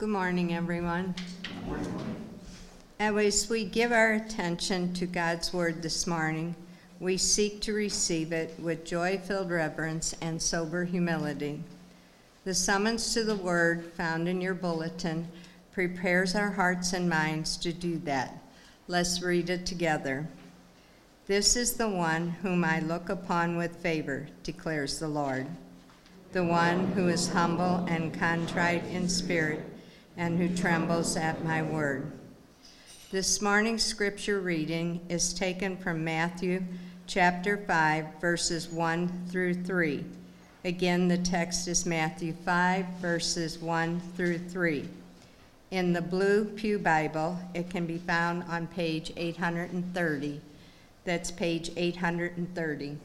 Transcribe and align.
Good 0.00 0.08
morning, 0.08 0.54
everyone. 0.54 1.14
As 2.98 3.50
we 3.50 3.66
give 3.66 3.92
our 3.92 4.14
attention 4.14 4.94
to 4.94 5.04
God's 5.04 5.52
Word 5.52 5.82
this 5.82 6.06
morning, 6.06 6.54
we 7.00 7.18
seek 7.18 7.60
to 7.60 7.74
receive 7.74 8.32
it 8.32 8.58
with 8.58 8.86
joy 8.86 9.18
filled 9.18 9.50
reverence 9.50 10.14
and 10.22 10.40
sober 10.40 10.86
humility. 10.86 11.62
The 12.44 12.54
summons 12.54 13.12
to 13.12 13.24
the 13.24 13.36
Word 13.36 13.92
found 13.92 14.26
in 14.26 14.40
your 14.40 14.54
bulletin 14.54 15.28
prepares 15.70 16.34
our 16.34 16.52
hearts 16.52 16.94
and 16.94 17.06
minds 17.06 17.58
to 17.58 17.70
do 17.70 17.98
that. 17.98 18.42
Let's 18.88 19.20
read 19.20 19.50
it 19.50 19.66
together. 19.66 20.26
This 21.26 21.56
is 21.56 21.74
the 21.74 21.90
one 21.90 22.30
whom 22.40 22.64
I 22.64 22.80
look 22.80 23.10
upon 23.10 23.58
with 23.58 23.76
favor, 23.76 24.28
declares 24.44 24.98
the 24.98 25.08
Lord. 25.08 25.46
The 26.32 26.44
one 26.44 26.86
who 26.92 27.08
is 27.08 27.28
humble 27.28 27.84
and 27.86 28.18
contrite 28.18 28.86
in 28.86 29.06
spirit 29.06 29.69
and 30.20 30.38
who 30.38 30.54
trembles 30.54 31.16
at 31.16 31.42
my 31.42 31.62
word. 31.62 32.12
This 33.10 33.40
morning's 33.40 33.82
scripture 33.82 34.38
reading 34.38 35.00
is 35.08 35.32
taken 35.32 35.78
from 35.78 36.04
Matthew 36.04 36.62
chapter 37.06 37.56
5, 37.56 38.20
verses 38.20 38.68
1 38.68 39.28
through 39.30 39.54
3. 39.54 40.04
Again, 40.66 41.08
the 41.08 41.16
text 41.16 41.66
is 41.68 41.86
Matthew 41.86 42.34
5, 42.44 42.84
verses 43.00 43.60
1 43.60 43.98
through 44.14 44.40
3. 44.40 44.86
In 45.70 45.94
the 45.94 46.02
Blue 46.02 46.44
Pew 46.44 46.78
Bible, 46.78 47.38
it 47.54 47.70
can 47.70 47.86
be 47.86 47.96
found 47.96 48.42
on 48.42 48.66
page 48.66 49.14
830. 49.16 50.38
That's 51.06 51.30
page 51.30 51.70
830. 51.78 52.98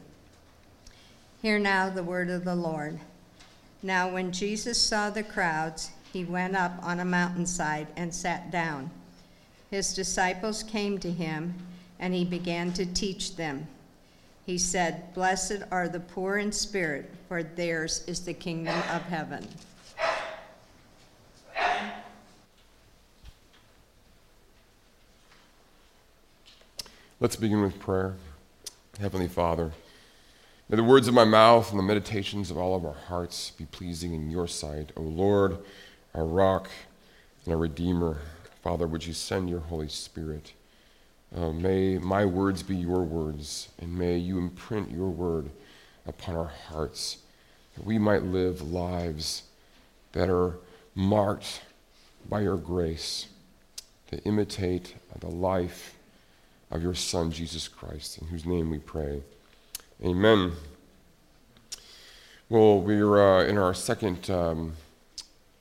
Hear 1.40 1.58
now 1.58 1.88
the 1.88 2.02
word 2.02 2.28
of 2.28 2.44
the 2.44 2.54
Lord. 2.54 3.00
Now, 3.82 4.10
when 4.10 4.32
Jesus 4.32 4.78
saw 4.78 5.08
the 5.08 5.22
crowds, 5.22 5.92
he 6.12 6.24
went 6.24 6.56
up 6.56 6.72
on 6.82 7.00
a 7.00 7.04
mountainside 7.04 7.88
and 7.96 8.14
sat 8.14 8.50
down. 8.50 8.90
His 9.70 9.94
disciples 9.94 10.62
came 10.62 10.98
to 10.98 11.10
him, 11.10 11.54
and 11.98 12.14
he 12.14 12.24
began 12.24 12.72
to 12.74 12.86
teach 12.86 13.36
them. 13.36 13.66
He 14.44 14.58
said, 14.58 15.12
Blessed 15.12 15.62
are 15.70 15.88
the 15.88 16.00
poor 16.00 16.38
in 16.38 16.52
spirit, 16.52 17.10
for 17.28 17.42
theirs 17.42 18.04
is 18.06 18.20
the 18.20 18.34
kingdom 18.34 18.78
of 18.92 19.02
heaven. 19.02 19.46
Let's 27.18 27.34
begin 27.34 27.62
with 27.62 27.80
prayer. 27.80 28.14
Heavenly 29.00 29.26
Father, 29.26 29.72
may 30.68 30.76
the 30.76 30.84
words 30.84 31.08
of 31.08 31.14
my 31.14 31.24
mouth 31.24 31.70
and 31.70 31.78
the 31.78 31.82
meditations 31.82 32.50
of 32.50 32.58
all 32.58 32.76
of 32.76 32.84
our 32.84 32.92
hearts 32.92 33.50
be 33.50 33.64
pleasing 33.64 34.12
in 34.12 34.30
your 34.30 34.46
sight. 34.46 34.92
O 34.96 35.00
Lord, 35.00 35.58
our 36.16 36.24
rock 36.24 36.70
and 37.44 37.52
our 37.52 37.60
redeemer. 37.60 38.16
Father, 38.62 38.86
would 38.86 39.06
you 39.06 39.12
send 39.12 39.50
your 39.50 39.60
Holy 39.60 39.88
Spirit? 39.88 40.54
Uh, 41.34 41.50
may 41.52 41.98
my 41.98 42.24
words 42.24 42.62
be 42.62 42.74
your 42.74 43.02
words, 43.02 43.68
and 43.78 43.96
may 43.96 44.16
you 44.16 44.38
imprint 44.38 44.90
your 44.90 45.10
word 45.10 45.50
upon 46.06 46.34
our 46.34 46.50
hearts, 46.68 47.18
that 47.74 47.84
we 47.84 47.98
might 47.98 48.22
live 48.22 48.62
lives 48.62 49.42
that 50.12 50.30
are 50.30 50.56
marked 50.94 51.60
by 52.28 52.40
your 52.40 52.56
grace, 52.56 53.26
to 54.10 54.18
imitate 54.22 54.94
the 55.20 55.26
life 55.26 55.96
of 56.70 56.82
your 56.82 56.94
Son, 56.94 57.30
Jesus 57.30 57.68
Christ, 57.68 58.18
in 58.18 58.28
whose 58.28 58.46
name 58.46 58.70
we 58.70 58.78
pray. 58.78 59.22
Amen. 60.02 60.52
Well, 62.48 62.80
we're 62.80 63.40
uh, 63.40 63.44
in 63.44 63.58
our 63.58 63.74
second. 63.74 64.30
Um, 64.30 64.72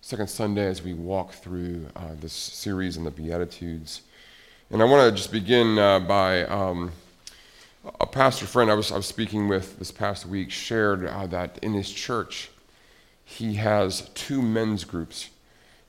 second 0.05 0.29
Sunday 0.29 0.67
as 0.67 0.83
we 0.83 0.93
walk 0.93 1.31
through 1.31 1.87
uh, 1.95 2.09
this 2.21 2.31
series 2.31 2.95
in 2.95 3.05
the 3.05 3.09
Beatitudes. 3.09 4.01
And 4.69 4.79
I 4.79 4.85
want 4.85 5.09
to 5.09 5.17
just 5.17 5.31
begin 5.31 5.79
uh, 5.79 5.99
by 5.99 6.43
um, 6.43 6.91
a 7.99 8.05
pastor 8.05 8.45
friend 8.45 8.69
I 8.69 8.75
was, 8.75 8.91
I 8.91 8.97
was 8.97 9.07
speaking 9.07 9.47
with 9.47 9.79
this 9.79 9.89
past 9.89 10.27
week 10.27 10.51
shared 10.51 11.07
uh, 11.07 11.25
that 11.25 11.57
in 11.63 11.73
his 11.73 11.91
church 11.91 12.51
he 13.23 13.55
has 13.55 14.07
two 14.13 14.43
men's 14.43 14.83
groups. 14.83 15.31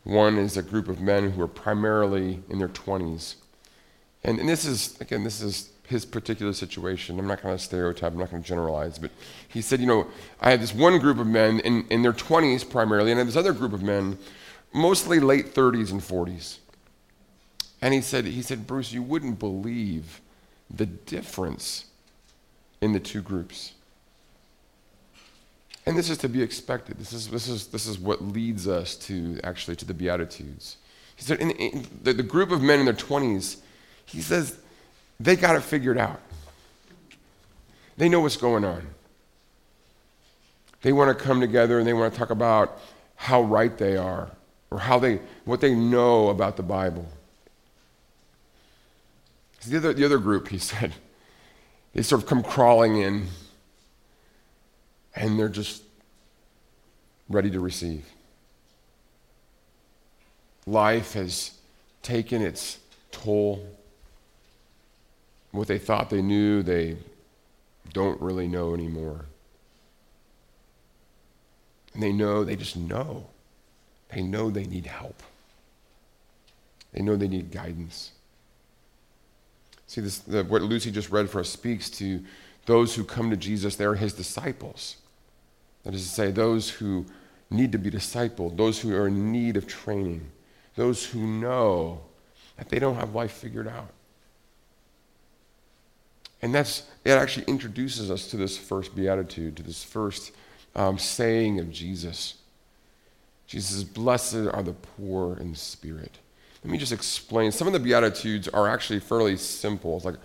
One 0.03 0.39
is 0.39 0.57
a 0.57 0.63
group 0.63 0.89
of 0.89 0.99
men 0.99 1.33
who 1.33 1.43
are 1.43 1.47
primarily 1.47 2.43
in 2.49 2.59
their 2.59 2.69
20s. 2.69 3.35
And, 4.25 4.39
and 4.39 4.49
this 4.49 4.65
is, 4.65 4.99
again, 4.99 5.25
this 5.25 5.43
is 5.43 5.73
his 5.87 6.05
particular 6.05 6.53
situation. 6.53 7.19
I'm 7.19 7.27
not 7.27 7.43
going 7.43 7.57
to 7.57 7.63
stereotype, 7.63 8.13
I'm 8.13 8.19
not 8.19 8.31
going 8.31 8.43
to 8.43 8.49
generalize, 8.49 8.99
but 8.99 9.11
he 9.49 9.63
said, 9.63 9.81
you 9.81 9.87
know, 9.87 10.07
I 10.41 10.51
had 10.51 10.61
this 10.61 10.75
one 10.75 10.99
group 10.99 11.19
of 11.19 11.27
men 11.27 11.61
in, 11.61 11.87
in 11.89 12.03
their 12.03 12.13
20s 12.13 12.69
primarily, 12.69 13.13
and 13.13 13.19
I 13.19 13.21
had 13.21 13.29
this 13.29 13.37
other 13.37 13.53
group 13.53 13.73
of 13.73 13.83
men, 13.83 14.19
mostly 14.73 15.21
late 15.21 15.55
30s 15.55 15.93
and 15.93 16.01
40s. 16.01 16.59
And 17.81 17.95
he 17.95 18.01
said, 18.01 18.25
he 18.25 18.43
said, 18.43 18.67
Bruce, 18.67 18.93
you 18.93 19.03
wouldn't 19.03 19.39
believe 19.39 20.21
the 20.71 20.87
difference 20.87 21.87
in 22.81 22.93
the 22.93 23.01
two 23.01 23.23
groups. 23.23 23.73
And 25.85 25.97
this 25.97 26.11
is 26.11 26.19
to 26.19 26.29
be 26.29 26.43
expected. 26.43 26.99
This 26.99 27.13
is, 27.13 27.29
this 27.29 27.47
is, 27.47 27.69
this 27.69 27.87
is 27.87 27.99
what 27.99 28.21
leads 28.21 28.67
us 28.67 28.97
to 28.97 29.39
actually 29.45 29.77
to 29.77 29.85
the 29.85 29.95
Beatitudes. 29.95 30.79
He 31.15 31.23
said, 31.23 31.39
in, 31.41 31.53
in 31.53 31.87
the, 32.03 32.13
the 32.13 32.25
group 32.25 32.51
of 32.51 32.61
men 32.61 32.81
in 32.81 32.87
their 32.87 32.95
20s, 32.95 33.59
he 34.05 34.21
says, 34.21 34.59
they 35.19 35.37
got 35.37 35.57
it 35.57 35.63
figured 35.63 35.99
out. 35.99 36.21
They 37.97 38.09
know 38.09 38.21
what's 38.21 38.37
going 38.37 38.65
on. 38.65 38.87
They 40.83 40.93
want 40.93 41.17
to 41.17 41.25
come 41.25 41.41
together 41.41 41.79
and 41.79 41.87
they 41.87 41.93
want 41.93 42.13
to 42.13 42.19
talk 42.19 42.31
about 42.31 42.79
how 43.17 43.43
right 43.43 43.77
they 43.77 43.97
are 43.97 44.31
or 44.71 44.79
how 44.79 44.99
they, 44.99 45.21
what 45.45 45.61
they 45.61 45.75
know 45.75 46.29
about 46.29 46.57
the 46.57 46.63
Bible. 46.63 47.07
The 49.67 49.79
other, 49.79 49.93
the 49.93 50.05
other 50.05 50.19
group, 50.19 50.49
he 50.49 50.59
said, 50.61 50.95
they 51.93 52.03
sort 52.03 52.23
of 52.23 52.29
come 52.29 52.43
crawling 52.43 53.01
in 53.01 53.27
and 55.15 55.39
they're 55.39 55.49
just 55.49 55.83
ready 57.29 57.51
to 57.51 57.61
receive. 57.61 58.05
Life 60.67 61.15
has 61.15 61.53
taken 62.03 62.43
its 62.43 62.79
toll. 63.11 63.67
What 65.53 65.69
they 65.69 65.79
thought 65.79 66.11
they 66.11 66.23
knew, 66.23 66.63
they 66.63 66.97
don't 67.93 68.21
really 68.21 68.47
know 68.47 68.75
anymore. 68.75 69.27
And 71.95 72.03
they 72.03 72.13
know, 72.13 72.45
they 72.45 72.57
just 72.57 72.77
know. 72.77 73.29
They 74.13 74.23
know 74.23 74.51
they 74.51 74.65
need 74.65 74.87
help. 74.87 75.23
They 76.93 77.03
know 77.03 77.17
they 77.17 77.29
need 77.29 77.51
guidance. 77.51 78.13
See, 79.87 80.01
this, 80.01 80.19
the, 80.19 80.45
what 80.45 80.63
Lucy 80.63 80.91
just 80.91 81.11
read 81.11 81.31
for 81.31 81.41
us 81.41 81.49
speaks 81.49 81.89
to 81.91 82.23
those 82.67 82.95
who 82.95 83.05
come 83.05 83.31
to 83.31 83.37
Jesus. 83.37 83.77
They're 83.77 83.95
his 83.95 84.13
disciples. 84.13 84.97
That 85.85 85.95
is 85.95 86.03
to 86.03 86.09
say, 86.09 86.31
those 86.31 86.69
who 86.69 87.07
need 87.51 87.73
to 87.73 87.79
be 87.79 87.91
discipled, 87.91 88.57
those 88.57 88.81
who 88.81 88.95
are 88.95 89.07
in 89.07 89.31
need 89.31 89.57
of 89.57 89.67
training, 89.67 90.27
those 90.75 91.07
who 91.07 91.21
know 91.21 92.01
that 92.57 92.69
they 92.69 92.79
don't 92.79 92.97
have 92.97 93.15
life 93.15 93.33
figured 93.33 93.69
out. 93.69 93.91
And 96.43 96.55
that's, 96.55 96.85
it 97.05 97.13
actually 97.13 97.47
introduces 97.47 98.11
us 98.11 98.29
to 98.29 98.37
this 98.37 98.59
first 98.59 98.95
beatitude, 98.95 99.57
to 99.57 99.63
this 99.63 99.83
first 99.83 100.33
um, 100.75 100.99
saying 100.99 101.59
of 101.59 101.71
Jesus. 101.71 102.35
Jesus 103.47 103.71
says, 103.71 103.85
Blessed 103.85 104.49
are 104.53 104.63
the 104.63 104.75
poor 104.75 105.37
in 105.39 105.55
spirit. 105.55 106.19
Let 106.63 106.73
me 106.73 106.79
just 106.79 106.93
explain. 106.93 107.53
Some 107.53 107.69
of 107.69 107.73
the 107.73 107.79
Beatitudes 107.79 108.49
are 108.49 108.69
actually 108.69 108.99
fairly 108.99 109.37
simple. 109.37 109.97
It's 109.97 110.05
like, 110.05 110.17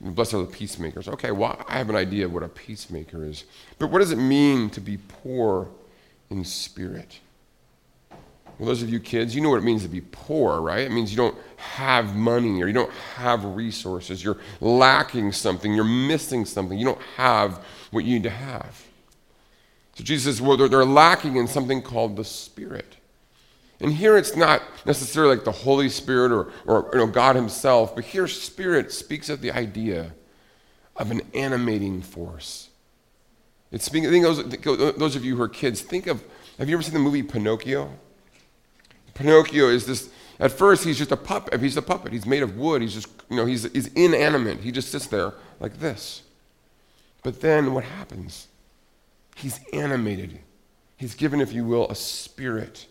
Blessed 0.00 0.34
are 0.34 0.42
the 0.42 0.50
peacemakers. 0.50 1.08
Okay, 1.08 1.30
well, 1.30 1.64
I 1.68 1.78
have 1.78 1.88
an 1.88 1.96
idea 1.96 2.24
of 2.26 2.34
what 2.34 2.42
a 2.42 2.48
peacemaker 2.48 3.24
is. 3.24 3.44
But 3.78 3.90
what 3.90 4.00
does 4.00 4.10
it 4.10 4.16
mean 4.16 4.70
to 4.70 4.80
be 4.80 4.96
poor 4.96 5.68
in 6.30 6.44
spirit? 6.44 7.20
Well, 8.58 8.66
those 8.66 8.82
of 8.82 8.90
you 8.90 9.00
kids, 9.00 9.34
you 9.34 9.40
know 9.40 9.50
what 9.50 9.58
it 9.58 9.64
means 9.64 9.82
to 9.82 9.88
be 9.88 10.00
poor, 10.00 10.60
right? 10.60 10.80
It 10.80 10.90
means 10.90 11.10
you 11.10 11.16
don't 11.16 11.36
have 11.56 12.14
money 12.14 12.62
or 12.62 12.66
you 12.66 12.72
don't 12.72 12.92
have 13.16 13.44
resources. 13.44 14.22
You're 14.22 14.38
lacking 14.60 15.32
something. 15.32 15.72
You're 15.72 15.84
missing 15.84 16.44
something. 16.44 16.78
You 16.78 16.86
don't 16.86 17.02
have 17.16 17.64
what 17.90 18.04
you 18.04 18.14
need 18.14 18.24
to 18.24 18.30
have. 18.30 18.82
So 19.94 20.04
Jesus 20.04 20.36
says, 20.36 20.42
well, 20.42 20.56
they're, 20.56 20.68
they're 20.68 20.84
lacking 20.84 21.36
in 21.36 21.46
something 21.46 21.82
called 21.82 22.16
the 22.16 22.24
Spirit. 22.24 22.96
And 23.80 23.92
here 23.92 24.16
it's 24.16 24.36
not 24.36 24.62
necessarily 24.86 25.36
like 25.36 25.44
the 25.44 25.52
Holy 25.52 25.88
Spirit 25.88 26.32
or, 26.32 26.50
or 26.66 26.90
you 26.92 26.98
know, 26.98 27.06
God 27.06 27.36
Himself, 27.36 27.94
but 27.94 28.04
here 28.04 28.26
Spirit 28.26 28.92
speaks 28.92 29.28
of 29.28 29.40
the 29.40 29.52
idea 29.52 30.12
of 30.96 31.10
an 31.10 31.22
animating 31.34 32.02
force. 32.02 32.70
It's 33.72 33.84
speaking, 33.84 34.08
I 34.08 34.12
think 34.12 34.24
those, 34.24 34.96
those 34.96 35.16
of 35.16 35.24
you 35.24 35.36
who 35.36 35.42
are 35.42 35.48
kids, 35.48 35.80
think 35.80 36.06
of, 36.06 36.22
have 36.58 36.68
you 36.68 36.76
ever 36.76 36.82
seen 36.82 36.94
the 36.94 37.00
movie 37.00 37.22
Pinocchio? 37.22 37.92
Pinocchio 39.14 39.68
is 39.68 39.86
this, 39.86 40.10
at 40.38 40.52
first 40.52 40.84
he's 40.84 40.98
just 40.98 41.12
a 41.12 41.16
puppet. 41.16 41.60
He's 41.60 41.76
a 41.76 41.82
puppet. 41.82 42.12
He's 42.12 42.26
made 42.26 42.42
of 42.42 42.56
wood. 42.56 42.82
He's 42.82 42.94
just, 42.94 43.08
you 43.30 43.36
know, 43.36 43.46
he's, 43.46 43.70
he's 43.72 43.88
inanimate. 43.88 44.60
He 44.60 44.72
just 44.72 44.90
sits 44.90 45.06
there 45.06 45.32
like 45.60 45.78
this. 45.80 46.22
But 47.22 47.40
then 47.40 47.72
what 47.72 47.84
happens? 47.84 48.48
He's 49.36 49.60
animated. 49.72 50.38
He's 50.96 51.14
given, 51.14 51.40
if 51.40 51.52
you 51.52 51.64
will, 51.64 51.88
a 51.88 51.94
spirit. 51.94 52.86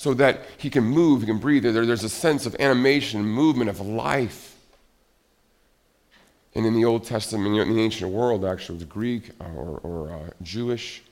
so 0.00 0.14
that 0.14 0.40
he 0.56 0.70
can 0.70 0.82
move, 0.82 1.20
he 1.20 1.26
can 1.26 1.36
breathe. 1.36 1.62
There, 1.62 1.84
there's 1.84 2.04
a 2.04 2.08
sense 2.08 2.46
of 2.46 2.56
animation, 2.58 3.22
movement, 3.22 3.68
of 3.68 3.82
life. 3.82 4.56
And 6.54 6.64
in 6.64 6.72
the 6.72 6.86
Old 6.86 7.04
Testament, 7.04 7.54
in 7.54 7.74
the 7.74 7.82
ancient 7.82 8.10
world, 8.10 8.42
actually, 8.42 8.78
the 8.78 8.86
Greek 8.86 9.30
or, 9.38 9.78
or 9.82 10.10
uh, 10.10 10.30
Jewish, 10.40 11.02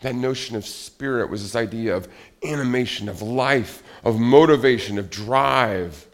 that 0.00 0.14
notion 0.14 0.56
of 0.56 0.64
spirit 0.64 1.28
was 1.30 1.42
this 1.42 1.56
idea 1.56 1.96
of 1.96 2.08
animation, 2.44 3.08
of 3.08 3.20
life, 3.20 3.82
of 4.04 4.18
motivation, 4.18 4.98
of 4.98 5.10
drive, 5.10 6.06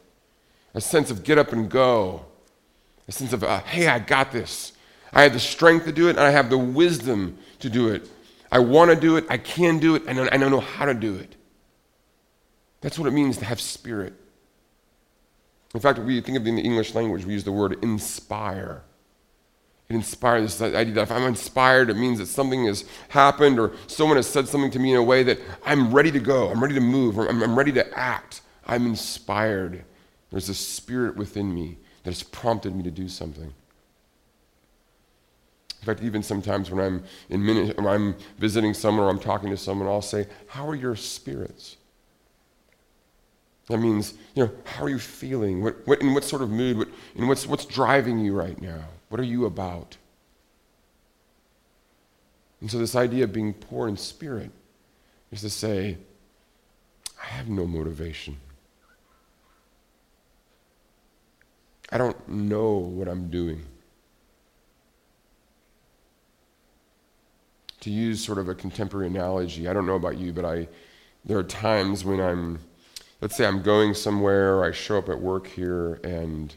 a 0.72 0.80
sense 0.80 1.10
of 1.10 1.22
get 1.22 1.38
up 1.38 1.52
and 1.52 1.70
go, 1.70 2.24
a 3.06 3.12
sense 3.12 3.32
of, 3.32 3.44
uh, 3.44 3.60
hey, 3.60 3.86
I 3.86 3.98
got 3.98 4.32
this. 4.32 4.72
I 5.12 5.22
have 5.22 5.32
the 5.32 5.40
strength 5.40 5.84
to 5.84 5.92
do 5.92 6.08
it, 6.08 6.16
and 6.16 6.20
I 6.20 6.30
have 6.30 6.50
the 6.50 6.58
wisdom 6.58 7.38
to 7.60 7.68
do 7.68 7.88
it. 7.88 8.08
I 8.50 8.58
want 8.60 8.90
to 8.90 8.96
do 8.96 9.16
it, 9.16 9.26
I 9.28 9.36
can 9.36 9.78
do 9.78 9.94
it, 9.94 10.04
and 10.06 10.18
I 10.18 10.36
know 10.36 10.60
how 10.60 10.86
to 10.86 10.94
do 10.94 11.14
it. 11.16 11.36
That's 12.80 12.98
what 12.98 13.08
it 13.08 13.12
means 13.12 13.38
to 13.38 13.44
have 13.44 13.60
spirit. 13.60 14.14
In 15.74 15.80
fact, 15.80 15.98
we 15.98 16.20
think 16.20 16.38
of 16.38 16.46
it 16.46 16.48
in 16.48 16.56
the 16.56 16.62
English 16.62 16.94
language, 16.94 17.24
we 17.24 17.32
use 17.32 17.44
the 17.44 17.52
word 17.52 17.82
inspire. 17.82 18.82
It 19.94 19.98
inspires 19.98 20.58
this 20.58 20.74
idea 20.74 20.94
that 20.94 21.02
if 21.02 21.12
I'm 21.12 21.22
inspired, 21.22 21.88
it 21.88 21.94
means 21.94 22.18
that 22.18 22.26
something 22.26 22.64
has 22.66 22.84
happened 23.10 23.60
or 23.60 23.74
someone 23.86 24.16
has 24.16 24.26
said 24.26 24.48
something 24.48 24.72
to 24.72 24.80
me 24.80 24.90
in 24.90 24.96
a 24.96 25.02
way 25.04 25.22
that 25.22 25.38
I'm 25.64 25.94
ready 25.94 26.10
to 26.10 26.18
go, 26.18 26.50
I'm 26.50 26.60
ready 26.60 26.74
to 26.74 26.80
move, 26.80 27.16
I'm, 27.16 27.40
I'm 27.40 27.56
ready 27.56 27.70
to 27.72 27.96
act. 27.96 28.40
I'm 28.66 28.86
inspired. 28.86 29.84
There's 30.32 30.48
a 30.48 30.54
spirit 30.54 31.14
within 31.14 31.54
me 31.54 31.78
that 32.02 32.10
has 32.10 32.24
prompted 32.24 32.74
me 32.74 32.82
to 32.82 32.90
do 32.90 33.08
something. 33.08 33.54
In 35.80 35.86
fact, 35.86 36.02
even 36.02 36.24
sometimes 36.24 36.72
when 36.72 36.84
I'm 36.84 37.04
in 37.28 37.44
minute, 37.44 37.76
when 37.76 37.86
I'm 37.86 38.16
visiting 38.38 38.74
someone 38.74 39.06
or 39.06 39.10
I'm 39.10 39.20
talking 39.20 39.50
to 39.50 39.56
someone, 39.56 39.86
I'll 39.86 40.02
say, 40.02 40.26
"How 40.48 40.68
are 40.68 40.74
your 40.74 40.96
spirits?" 40.96 41.76
That 43.68 43.78
means, 43.78 44.14
you 44.34 44.46
know, 44.46 44.50
how 44.64 44.84
are 44.84 44.88
you 44.88 44.98
feeling? 44.98 45.62
What, 45.62 45.86
what, 45.86 46.00
in 46.00 46.14
what 46.14 46.24
sort 46.24 46.42
of 46.42 46.50
mood? 46.50 46.78
What, 46.78 46.88
what's, 47.16 47.46
what's 47.46 47.64
driving 47.64 48.18
you 48.18 48.34
right 48.34 48.60
now? 48.60 48.82
What 49.14 49.20
are 49.20 49.26
you 49.26 49.46
about? 49.46 49.96
And 52.60 52.68
so, 52.68 52.78
this 52.78 52.96
idea 52.96 53.22
of 53.22 53.32
being 53.32 53.54
poor 53.54 53.86
in 53.86 53.96
spirit 53.96 54.50
is 55.30 55.40
to 55.42 55.50
say, 55.50 55.98
I 57.22 57.26
have 57.26 57.48
no 57.48 57.64
motivation. 57.64 58.38
I 61.92 61.98
don't 61.98 62.28
know 62.28 62.72
what 62.72 63.06
I'm 63.06 63.30
doing. 63.30 63.62
To 67.82 67.90
use 67.90 68.20
sort 68.20 68.38
of 68.38 68.48
a 68.48 68.54
contemporary 68.56 69.06
analogy, 69.06 69.68
I 69.68 69.72
don't 69.72 69.86
know 69.86 69.94
about 69.94 70.18
you, 70.18 70.32
but 70.32 70.44
I, 70.44 70.66
there 71.24 71.38
are 71.38 71.44
times 71.44 72.04
when 72.04 72.18
I'm 72.18 72.58
let's 73.20 73.36
say 73.36 73.46
I'm 73.46 73.62
going 73.62 73.94
somewhere, 73.94 74.64
I 74.64 74.72
show 74.72 74.98
up 74.98 75.08
at 75.08 75.20
work 75.20 75.46
here, 75.46 76.00
and 76.02 76.52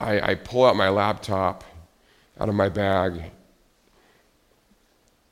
I, 0.00 0.30
I 0.30 0.34
pull 0.34 0.64
out 0.64 0.76
my 0.76 0.88
laptop 0.88 1.62
out 2.38 2.48
of 2.48 2.54
my 2.54 2.70
bag, 2.70 3.20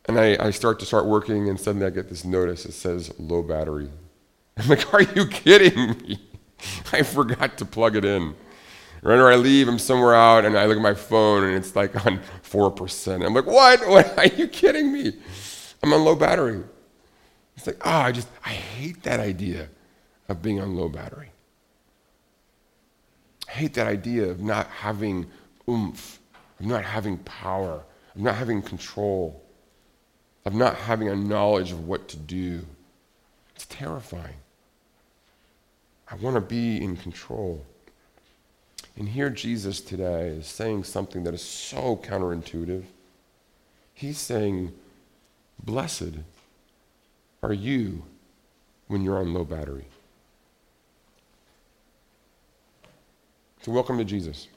and 0.06 0.18
I, 0.18 0.36
I 0.38 0.50
start 0.50 0.78
to 0.80 0.86
start 0.86 1.06
working, 1.06 1.48
and 1.48 1.58
suddenly 1.58 1.86
I 1.86 1.90
get 1.90 2.08
this 2.08 2.24
notice 2.24 2.64
that 2.64 2.72
says 2.72 3.12
low 3.18 3.42
battery. 3.42 3.88
I'm 4.56 4.68
like, 4.68 4.92
are 4.92 5.02
you 5.02 5.26
kidding 5.26 5.90
me? 5.98 6.20
I 6.92 7.02
forgot 7.02 7.56
to 7.58 7.64
plug 7.64 7.96
it 7.96 8.04
in. 8.04 8.34
Or 9.02 9.30
I 9.30 9.36
leave, 9.36 9.68
I'm 9.68 9.78
somewhere 9.78 10.14
out, 10.14 10.44
and 10.44 10.58
I 10.58 10.66
look 10.66 10.76
at 10.76 10.82
my 10.82 10.94
phone, 10.94 11.44
and 11.44 11.54
it's 11.54 11.76
like 11.76 12.04
on 12.04 12.20
4%. 12.42 13.24
I'm 13.24 13.32
like, 13.32 13.46
what? 13.46 13.80
what? 13.88 14.18
Are 14.18 14.26
you 14.26 14.48
kidding 14.48 14.92
me? 14.92 15.12
I'm 15.82 15.92
on 15.92 16.04
low 16.04 16.16
battery. 16.16 16.62
It's 17.56 17.66
like, 17.66 17.78
oh, 17.84 17.90
I 17.90 18.12
just, 18.12 18.28
I 18.44 18.50
hate 18.50 19.02
that 19.04 19.20
idea 19.20 19.68
of 20.28 20.42
being 20.42 20.60
on 20.60 20.74
low 20.74 20.88
battery. 20.88 21.30
I 23.48 23.50
hate 23.52 23.74
that 23.74 23.86
idea 23.86 24.28
of 24.28 24.40
not 24.40 24.66
having 24.68 25.26
oomph, 25.68 26.20
of 26.60 26.66
not 26.66 26.84
having 26.84 27.18
power, 27.18 27.82
of 28.14 28.20
not 28.20 28.34
having 28.34 28.60
control, 28.62 29.42
of 30.44 30.54
not 30.54 30.76
having 30.76 31.08
a 31.08 31.16
knowledge 31.16 31.72
of 31.72 31.88
what 31.88 32.08
to 32.08 32.16
do. 32.16 32.64
It's 33.54 33.66
terrifying. 33.66 34.36
I 36.10 36.14
want 36.16 36.36
to 36.36 36.40
be 36.40 36.82
in 36.82 36.96
control. 36.96 37.64
And 38.96 39.08
here 39.08 39.30
Jesus 39.30 39.80
today 39.80 40.28
is 40.28 40.46
saying 40.46 40.84
something 40.84 41.24
that 41.24 41.34
is 41.34 41.42
so 41.42 41.96
counterintuitive. 41.96 42.84
He's 43.94 44.18
saying, 44.18 44.72
Blessed 45.62 46.18
are 47.42 47.52
you 47.52 48.04
when 48.86 49.02
you're 49.02 49.18
on 49.18 49.34
low 49.34 49.44
battery. 49.44 49.86
Welcome 53.68 53.98
to 53.98 54.04
Jesus. 54.04 54.48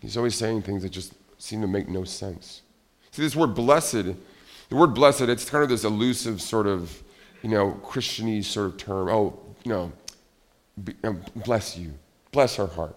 He's 0.00 0.16
always 0.16 0.34
saying 0.34 0.62
things 0.62 0.82
that 0.82 0.88
just 0.88 1.12
seem 1.36 1.60
to 1.60 1.66
make 1.66 1.88
no 1.88 2.04
sense. 2.04 2.62
See, 3.10 3.20
this 3.20 3.36
word 3.36 3.54
blessed, 3.54 4.14
the 4.70 4.76
word 4.76 4.94
blessed, 4.94 5.22
it's 5.22 5.48
kind 5.48 5.62
of 5.62 5.68
this 5.68 5.84
elusive 5.84 6.40
sort 6.40 6.66
of, 6.66 7.02
you 7.42 7.50
know, 7.50 7.78
Christianese 7.84 8.44
sort 8.44 8.68
of 8.68 8.76
term. 8.78 9.08
Oh, 9.10 9.38
you 9.62 9.72
know, 9.72 9.92
bless 11.36 11.76
you, 11.76 11.92
bless 12.32 12.58
our 12.58 12.66
heart. 12.66 12.96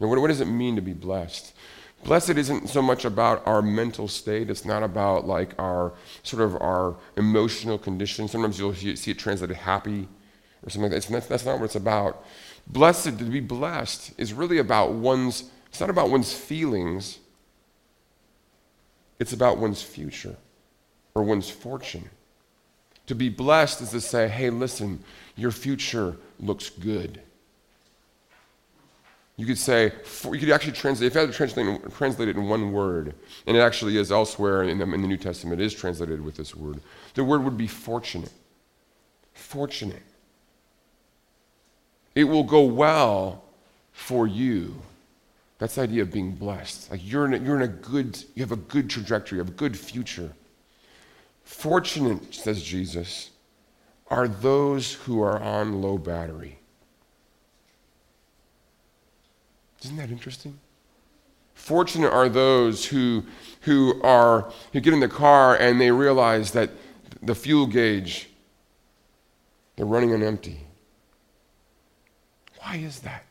You 0.00 0.06
know, 0.06 0.08
what, 0.08 0.18
what 0.18 0.28
does 0.28 0.40
it 0.40 0.46
mean 0.46 0.76
to 0.76 0.82
be 0.82 0.94
blessed? 0.94 1.54
Blessed 2.04 2.30
isn't 2.30 2.70
so 2.70 2.80
much 2.80 3.04
about 3.04 3.46
our 3.46 3.60
mental 3.60 4.08
state. 4.08 4.48
It's 4.48 4.64
not 4.64 4.82
about 4.82 5.26
like 5.26 5.54
our 5.58 5.92
sort 6.22 6.42
of 6.42 6.56
our 6.56 6.96
emotional 7.18 7.76
condition. 7.76 8.28
Sometimes 8.28 8.58
you'll 8.58 8.74
see 8.74 9.10
it 9.10 9.18
translated 9.18 9.58
happy 9.58 10.08
or 10.64 10.70
something 10.70 10.90
like 10.90 11.02
that. 11.02 11.12
That's, 11.12 11.26
that's 11.26 11.44
not 11.44 11.58
what 11.58 11.66
it's 11.66 11.76
about. 11.76 12.24
Blessed, 12.66 13.18
to 13.18 13.24
be 13.24 13.40
blessed, 13.40 14.12
is 14.18 14.32
really 14.32 14.58
about 14.58 14.92
one's, 14.92 15.50
it's 15.68 15.80
not 15.80 15.90
about 15.90 16.10
one's 16.10 16.32
feelings, 16.32 17.18
it's 19.18 19.32
about 19.32 19.58
one's 19.58 19.82
future 19.82 20.36
or 21.14 21.22
one's 21.22 21.50
fortune. 21.50 22.08
To 23.06 23.14
be 23.14 23.28
blessed 23.28 23.82
is 23.82 23.90
to 23.90 24.00
say, 24.00 24.28
hey, 24.28 24.50
listen, 24.50 25.02
your 25.36 25.50
future 25.50 26.16
looks 26.40 26.70
good. 26.70 27.20
You 29.36 29.46
could 29.46 29.58
say, 29.58 29.92
you 30.24 30.38
could 30.38 30.50
actually 30.50 30.72
translate, 30.72 31.08
if 31.08 31.14
you 31.14 31.20
had 31.20 31.30
to 31.30 31.36
translate, 31.36 31.92
translate 31.94 32.28
it 32.28 32.36
in 32.36 32.48
one 32.48 32.72
word, 32.72 33.14
and 33.46 33.56
it 33.56 33.60
actually 33.60 33.96
is 33.96 34.12
elsewhere 34.12 34.62
in 34.62 34.78
the, 34.78 34.84
in 34.84 35.02
the 35.02 35.08
New 35.08 35.16
Testament, 35.16 35.60
it 35.60 35.64
is 35.64 35.74
translated 35.74 36.24
with 36.24 36.36
this 36.36 36.54
word. 36.54 36.80
The 37.14 37.24
word 37.24 37.42
would 37.42 37.56
be 37.56 37.66
fortunate. 37.66 38.32
Fortunate. 39.32 40.02
It 42.14 42.24
will 42.24 42.44
go 42.44 42.62
well 42.62 43.44
for 43.92 44.26
you. 44.26 44.82
That's 45.58 45.76
the 45.76 45.82
idea 45.82 46.02
of 46.02 46.12
being 46.12 46.32
blessed. 46.32 46.90
Like 46.90 47.00
you're 47.04 47.24
in 47.24 47.34
a, 47.34 47.38
you're 47.38 47.56
in 47.56 47.62
a 47.62 47.68
good, 47.68 48.22
you 48.34 48.42
have 48.42 48.52
a 48.52 48.56
good 48.56 48.90
trajectory, 48.90 49.36
you 49.36 49.44
have 49.44 49.52
a 49.52 49.56
good 49.56 49.78
future. 49.78 50.32
Fortunate, 51.44 52.34
says 52.34 52.62
Jesus, 52.62 53.30
are 54.08 54.28
those 54.28 54.92
who 54.92 55.22
are 55.22 55.40
on 55.40 55.80
low 55.80 55.98
battery. 55.98 56.58
Isn't 59.84 59.96
that 59.96 60.10
interesting? 60.10 60.58
Fortunate 61.54 62.10
are 62.10 62.28
those 62.28 62.84
who, 62.84 63.24
who 63.62 64.00
are 64.02 64.52
who 64.72 64.80
get 64.80 64.92
in 64.92 65.00
the 65.00 65.08
car 65.08 65.56
and 65.56 65.80
they 65.80 65.90
realize 65.90 66.50
that 66.52 66.70
the 67.22 67.34
fuel 67.34 67.66
gauge 67.66 68.28
they're 69.76 69.86
running 69.86 70.12
on 70.12 70.22
empty. 70.22 70.66
Why 72.62 72.76
is 72.76 73.00
that? 73.00 73.24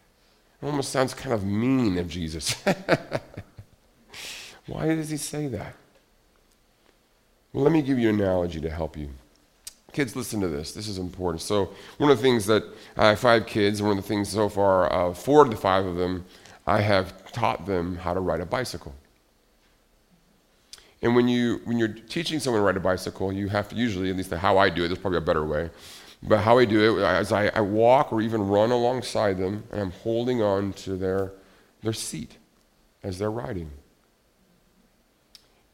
It 0.61 0.65
almost 0.65 0.91
sounds 0.91 1.13
kind 1.13 1.33
of 1.33 1.45
mean 1.45 1.97
of 1.97 2.07
Jesus. 2.07 2.61
Why 4.67 4.87
does 4.87 5.09
he 5.09 5.17
say 5.17 5.47
that? 5.47 5.73
Well, 7.53 7.63
let 7.63 7.73
me 7.73 7.81
give 7.81 7.97
you 7.97 8.09
an 8.09 8.21
analogy 8.21 8.61
to 8.61 8.69
help 8.69 8.97
you. 8.97 9.09
Kids, 9.91 10.15
listen 10.15 10.39
to 10.41 10.47
this. 10.47 10.71
This 10.71 10.87
is 10.87 10.97
important. 10.97 11.41
So, 11.41 11.71
one 11.97 12.09
of 12.09 12.17
the 12.17 12.23
things 12.23 12.45
that 12.45 12.63
I 12.95 13.09
have 13.09 13.19
five 13.19 13.45
kids, 13.45 13.81
one 13.81 13.97
of 13.97 13.97
the 13.97 14.07
things 14.07 14.29
so 14.29 14.47
far, 14.47 14.91
uh, 14.91 15.13
four 15.13 15.43
of 15.43 15.49
the 15.49 15.57
five 15.57 15.85
of 15.85 15.97
them, 15.97 16.25
I 16.65 16.79
have 16.79 17.29
taught 17.33 17.65
them 17.65 17.97
how 17.97 18.13
to 18.13 18.21
ride 18.21 18.39
a 18.39 18.45
bicycle. 18.45 18.95
And 21.01 21.15
when, 21.15 21.27
you, 21.27 21.59
when 21.65 21.77
you're 21.77 21.89
teaching 21.89 22.39
someone 22.39 22.61
to 22.61 22.65
ride 22.65 22.77
a 22.77 22.79
bicycle, 22.79 23.33
you 23.33 23.49
have 23.49 23.67
to 23.69 23.75
usually, 23.75 24.11
at 24.11 24.15
least 24.15 24.31
how 24.31 24.57
I 24.57 24.69
do 24.69 24.85
it, 24.85 24.87
there's 24.87 24.99
probably 24.99 25.17
a 25.17 25.21
better 25.21 25.45
way, 25.45 25.71
but 26.23 26.39
how 26.39 26.59
I 26.59 26.65
do 26.65 26.99
it 26.99 27.19
is 27.21 27.31
I, 27.31 27.47
I 27.47 27.61
walk 27.61 28.13
or 28.13 28.21
even 28.21 28.47
run 28.47 28.71
alongside 28.71 29.37
them, 29.37 29.63
and 29.71 29.81
I'm 29.81 29.91
holding 29.91 30.41
on 30.41 30.73
to 30.73 30.95
their, 30.95 31.33
their 31.81 31.93
seat 31.93 32.37
as 33.03 33.17
they're 33.17 33.31
riding. 33.31 33.71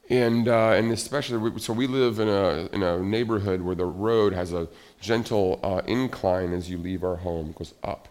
And, 0.09 0.47
uh, 0.47 0.69
and 0.69 0.89
especially, 0.93 1.59
so 1.59 1.73
we 1.73 1.85
live 1.85 2.19
in 2.19 2.29
a, 2.29 2.69
in 2.71 2.81
a 2.81 2.97
neighborhood 2.99 3.61
where 3.61 3.75
the 3.75 3.85
road 3.85 4.31
has 4.31 4.53
a 4.53 4.69
gentle 5.01 5.59
uh, 5.63 5.81
incline 5.85 6.53
as 6.53 6.69
you 6.69 6.77
leave 6.77 7.03
our 7.03 7.17
home, 7.17 7.53
goes 7.57 7.73
up. 7.83 8.07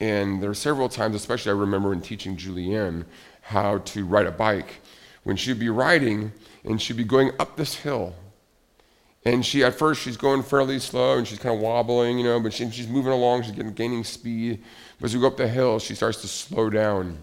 And 0.00 0.42
there 0.42 0.50
are 0.50 0.54
several 0.54 0.88
times, 0.88 1.14
especially 1.14 1.52
I 1.52 1.54
remember 1.54 1.92
in 1.92 2.00
teaching 2.00 2.36
Julianne 2.36 3.04
how 3.42 3.78
to 3.78 4.04
ride 4.04 4.26
a 4.26 4.32
bike, 4.32 4.80
when 5.22 5.36
she'd 5.36 5.60
be 5.60 5.68
riding 5.68 6.32
and 6.64 6.82
she'd 6.82 6.96
be 6.96 7.04
going 7.04 7.30
up 7.38 7.56
this 7.56 7.76
hill 7.76 8.14
And 9.24 9.44
she, 9.44 9.62
at 9.64 9.74
first, 9.74 10.00
she's 10.00 10.16
going 10.16 10.42
fairly 10.42 10.78
slow 10.78 11.18
and 11.18 11.28
she's 11.28 11.38
kind 11.38 11.54
of 11.54 11.60
wobbling, 11.60 12.18
you 12.18 12.24
know, 12.24 12.40
but 12.40 12.54
she, 12.54 12.70
she's 12.70 12.88
moving 12.88 13.12
along, 13.12 13.42
she's 13.42 13.52
getting, 13.52 13.72
gaining 13.72 14.04
speed. 14.04 14.62
But 14.98 15.06
as 15.06 15.14
we 15.14 15.20
go 15.20 15.26
up 15.26 15.36
the 15.36 15.48
hill, 15.48 15.78
she 15.78 15.94
starts 15.94 16.22
to 16.22 16.28
slow 16.28 16.70
down 16.70 17.22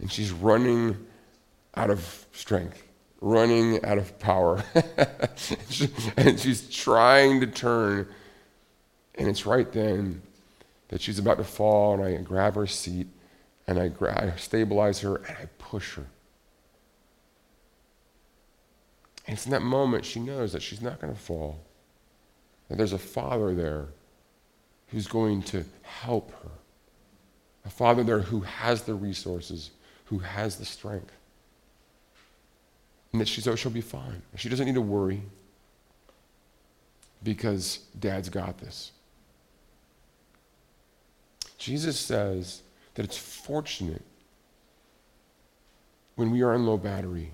and 0.00 0.10
she's 0.10 0.32
running 0.32 0.96
out 1.76 1.90
of 1.90 2.26
strength, 2.32 2.82
running 3.20 3.84
out 3.84 3.98
of 3.98 4.18
power. 4.18 4.64
and 6.16 6.40
she's 6.40 6.68
trying 6.70 7.40
to 7.40 7.46
turn. 7.46 8.08
And 9.14 9.28
it's 9.28 9.46
right 9.46 9.70
then 9.70 10.22
that 10.88 11.00
she's 11.00 11.18
about 11.18 11.38
to 11.38 11.44
fall, 11.44 11.94
and 11.94 12.02
I 12.02 12.20
grab 12.22 12.54
her 12.54 12.66
seat 12.66 13.06
and 13.66 13.78
I, 13.78 13.88
gra- 13.88 14.32
I 14.34 14.36
stabilize 14.38 15.00
her 15.00 15.16
and 15.16 15.36
I 15.36 15.46
push 15.58 15.94
her. 15.94 16.06
And 19.28 19.36
it's 19.36 19.44
in 19.44 19.52
that 19.52 19.60
moment 19.60 20.06
she 20.06 20.20
knows 20.20 20.52
that 20.54 20.62
she's 20.62 20.80
not 20.80 21.00
going 21.00 21.12
to 21.12 21.20
fall, 21.20 21.60
that 22.68 22.78
there's 22.78 22.94
a 22.94 22.98
father 22.98 23.54
there 23.54 23.88
who's 24.86 25.06
going 25.06 25.42
to 25.42 25.66
help 25.82 26.32
her, 26.42 26.50
a 27.66 27.68
father 27.68 28.02
there 28.02 28.20
who 28.20 28.40
has 28.40 28.82
the 28.82 28.94
resources, 28.94 29.70
who 30.06 30.18
has 30.20 30.56
the 30.56 30.64
strength. 30.64 31.12
And 33.12 33.20
that 33.20 33.28
she's, 33.28 33.46
oh, 33.46 33.54
she'll 33.54 33.70
be 33.70 33.82
fine. 33.82 34.22
She 34.36 34.48
doesn't 34.48 34.64
need 34.64 34.74
to 34.74 34.80
worry 34.80 35.20
because 37.22 37.80
dad's 37.98 38.30
got 38.30 38.56
this. 38.56 38.92
Jesus 41.58 42.00
says 42.00 42.62
that 42.94 43.04
it's 43.04 43.18
fortunate 43.18 44.02
when 46.14 46.30
we 46.30 46.40
are 46.40 46.54
on 46.54 46.64
low 46.64 46.78
battery. 46.78 47.30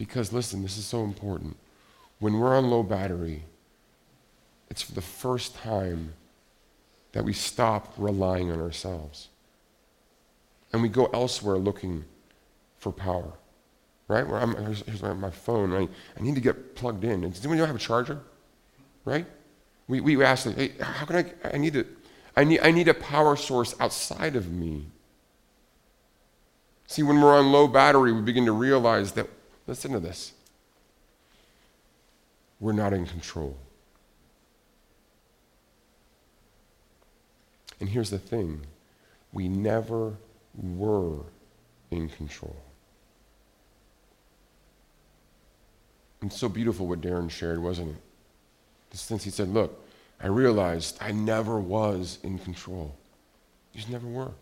Because, 0.00 0.32
listen, 0.32 0.62
this 0.62 0.78
is 0.78 0.86
so 0.86 1.04
important. 1.04 1.58
When 2.20 2.40
we're 2.40 2.56
on 2.56 2.70
low 2.70 2.82
battery, 2.82 3.42
it's 4.70 4.80
for 4.80 4.92
the 4.92 5.02
first 5.02 5.54
time 5.56 6.14
that 7.12 7.22
we 7.22 7.34
stop 7.34 7.92
relying 7.98 8.50
on 8.50 8.62
ourselves. 8.62 9.28
And 10.72 10.80
we 10.80 10.88
go 10.88 11.10
elsewhere 11.12 11.58
looking 11.58 12.06
for 12.78 12.92
power. 12.92 13.34
Right? 14.08 14.26
Where 14.26 14.40
I'm, 14.40 14.56
here's, 14.56 14.80
here's 14.86 15.02
my 15.02 15.28
phone. 15.28 15.74
I, 15.74 15.86
I 16.18 16.22
need 16.22 16.34
to 16.34 16.40
get 16.40 16.74
plugged 16.74 17.04
in. 17.04 17.20
Does 17.20 17.44
anyone 17.44 17.66
have 17.66 17.76
a 17.76 17.78
charger? 17.78 18.22
Right? 19.04 19.26
We, 19.86 20.00
we 20.00 20.24
ask, 20.24 20.50
hey, 20.50 20.72
how 20.80 21.04
can 21.04 21.16
I, 21.16 21.34
I 21.52 21.58
need 21.58 21.74
to, 21.74 21.86
I 22.34 22.44
need, 22.44 22.60
I 22.60 22.70
need 22.70 22.88
a 22.88 22.94
power 22.94 23.36
source 23.36 23.74
outside 23.78 24.34
of 24.34 24.50
me. 24.50 24.86
See, 26.86 27.02
when 27.02 27.20
we're 27.20 27.38
on 27.38 27.52
low 27.52 27.68
battery, 27.68 28.14
we 28.14 28.22
begin 28.22 28.46
to 28.46 28.52
realize 28.52 29.12
that, 29.12 29.28
listen 29.70 29.92
to 29.92 30.00
this, 30.00 30.32
we're 32.58 32.72
not 32.72 32.92
in 32.92 33.06
control. 33.06 33.56
And 37.78 37.88
here's 37.88 38.10
the 38.10 38.18
thing 38.18 38.62
we 39.32 39.48
never 39.48 40.16
were 40.60 41.20
in 41.92 42.08
control. 42.08 42.56
It's 46.22 46.38
so 46.38 46.48
beautiful 46.48 46.88
what 46.88 47.00
Darren 47.00 47.30
shared, 47.30 47.62
wasn't 47.62 47.90
it? 47.90 48.98
Since 48.98 49.22
he 49.22 49.30
said, 49.30 49.48
Look, 49.48 49.86
I 50.20 50.26
realized 50.26 50.98
I 51.00 51.12
never 51.12 51.60
was 51.60 52.18
in 52.24 52.40
control. 52.40 52.96
You 53.72 53.78
just 53.78 53.90
never 53.90 54.08
were. 54.08 54.32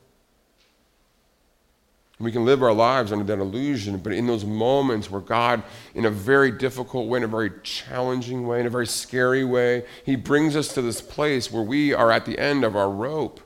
We 2.20 2.32
can 2.32 2.44
live 2.44 2.64
our 2.64 2.72
lives 2.72 3.12
under 3.12 3.25
that 3.25 3.40
illusion, 3.40 3.98
but 3.98 4.12
in 4.12 4.26
those 4.26 4.44
moments 4.44 5.08
where 5.08 5.20
God, 5.20 5.62
in 5.94 6.04
a 6.04 6.10
very 6.10 6.50
difficult 6.50 7.06
way, 7.06 7.18
in 7.18 7.25
a 7.25 7.28
very 7.28 7.52
challenging 7.62 8.44
way, 8.44 8.58
in 8.58 8.66
a 8.66 8.70
very 8.70 8.88
scary 8.88 9.44
way, 9.44 9.84
He 10.04 10.16
brings 10.16 10.56
us 10.56 10.75
to 10.75 10.82
this 10.82 11.00
place 11.00 11.52
where 11.52 11.62
we 11.62 11.94
are 11.94 12.10
at 12.10 12.26
the 12.26 12.37
end 12.37 12.64
of 12.64 12.75
our 12.75 12.90
rope, 12.90 13.40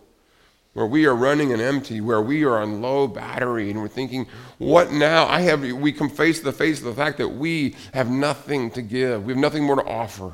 where 0.72 0.86
we 0.86 1.04
are 1.04 1.14
running 1.14 1.52
an 1.52 1.60
empty, 1.60 2.00
where 2.00 2.22
we 2.22 2.44
are 2.44 2.62
on 2.62 2.80
low 2.80 3.06
battery, 3.06 3.70
and 3.70 3.78
we're 3.78 3.88
thinking, 3.88 4.26
what 4.56 4.90
now? 4.90 5.26
I 5.26 5.42
have, 5.42 5.60
we 5.60 5.92
come 5.92 6.08
face 6.08 6.38
to 6.38 6.44
the 6.46 6.52
face 6.52 6.78
of 6.78 6.86
the 6.86 6.94
fact 6.94 7.18
that 7.18 7.28
we 7.28 7.76
have 7.92 8.08
nothing 8.08 8.70
to 8.70 8.80
give, 8.80 9.26
we 9.26 9.34
have 9.34 9.40
nothing 9.40 9.64
more 9.64 9.76
to 9.76 9.84
offer. 9.84 10.32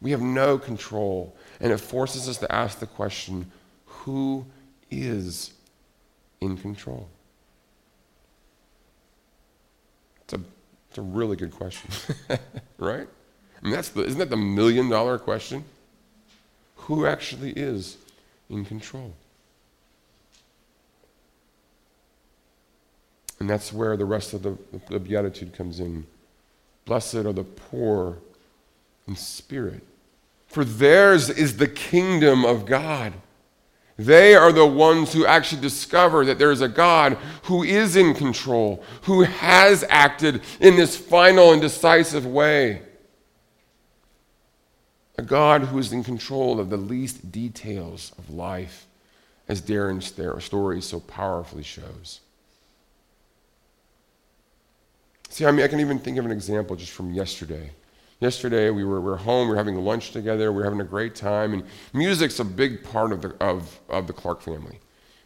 We 0.00 0.10
have 0.10 0.20
no 0.20 0.58
control. 0.58 1.36
And 1.60 1.72
it 1.72 1.78
forces 1.78 2.28
us 2.28 2.38
to 2.38 2.52
ask 2.52 2.80
the 2.80 2.86
question 2.86 3.52
who 3.86 4.44
is 4.90 5.52
in 6.42 6.56
control? 6.56 7.08
It's 10.22 10.34
a, 10.34 10.40
it's 10.88 10.98
a 10.98 11.02
really 11.02 11.36
good 11.36 11.52
question, 11.52 11.90
right? 12.78 13.08
I 13.08 13.64
mean, 13.64 13.72
that's 13.72 13.90
the, 13.90 14.04
isn't 14.04 14.18
that 14.18 14.30
the 14.30 14.36
million 14.36 14.88
dollar 14.88 15.18
question? 15.18 15.64
Who 16.76 17.06
actually 17.06 17.52
is 17.52 17.96
in 18.50 18.64
control? 18.64 19.14
And 23.38 23.48
that's 23.48 23.72
where 23.72 23.96
the 23.96 24.04
rest 24.04 24.34
of 24.34 24.42
the, 24.42 24.56
the 24.88 24.98
Beatitude 24.98 25.52
comes 25.52 25.80
in. 25.80 26.06
Blessed 26.84 27.14
are 27.16 27.32
the 27.32 27.44
poor 27.44 28.18
in 29.06 29.16
spirit, 29.16 29.82
for 30.46 30.64
theirs 30.64 31.28
is 31.28 31.56
the 31.56 31.66
kingdom 31.66 32.44
of 32.44 32.66
God. 32.66 33.12
They 33.98 34.34
are 34.34 34.52
the 34.52 34.66
ones 34.66 35.12
who 35.12 35.26
actually 35.26 35.60
discover 35.60 36.24
that 36.24 36.38
there 36.38 36.50
is 36.50 36.62
a 36.62 36.68
God 36.68 37.18
who 37.44 37.62
is 37.62 37.94
in 37.94 38.14
control, 38.14 38.82
who 39.02 39.22
has 39.22 39.84
acted 39.88 40.40
in 40.60 40.76
this 40.76 40.96
final 40.96 41.52
and 41.52 41.60
decisive 41.60 42.26
way. 42.26 42.82
A 45.18 45.22
God 45.22 45.62
who 45.64 45.78
is 45.78 45.92
in 45.92 46.02
control 46.02 46.58
of 46.58 46.70
the 46.70 46.76
least 46.78 47.30
details 47.30 48.12
of 48.18 48.30
life, 48.30 48.86
as 49.46 49.60
Darren's 49.60 50.06
story 50.44 50.80
so 50.80 51.00
powerfully 51.00 51.62
shows. 51.62 52.20
See, 55.28 55.44
I 55.44 55.50
mean, 55.50 55.64
I 55.64 55.68
can 55.68 55.80
even 55.80 55.98
think 55.98 56.18
of 56.18 56.24
an 56.24 56.30
example 56.30 56.76
just 56.76 56.92
from 56.92 57.12
yesterday. 57.12 57.70
Yesterday, 58.22 58.70
we 58.70 58.84
were, 58.84 59.00
we 59.00 59.10
were 59.10 59.16
home, 59.16 59.48
we 59.48 59.50
were 59.50 59.56
having 59.56 59.74
lunch 59.84 60.12
together, 60.12 60.52
we 60.52 60.58
were 60.58 60.64
having 60.64 60.80
a 60.80 60.84
great 60.84 61.16
time, 61.16 61.54
and 61.54 61.64
music's 61.92 62.38
a 62.38 62.44
big 62.44 62.84
part 62.84 63.10
of 63.10 63.20
the, 63.20 63.34
of, 63.40 63.80
of 63.88 64.06
the 64.06 64.12
Clark 64.12 64.42
family. 64.42 64.78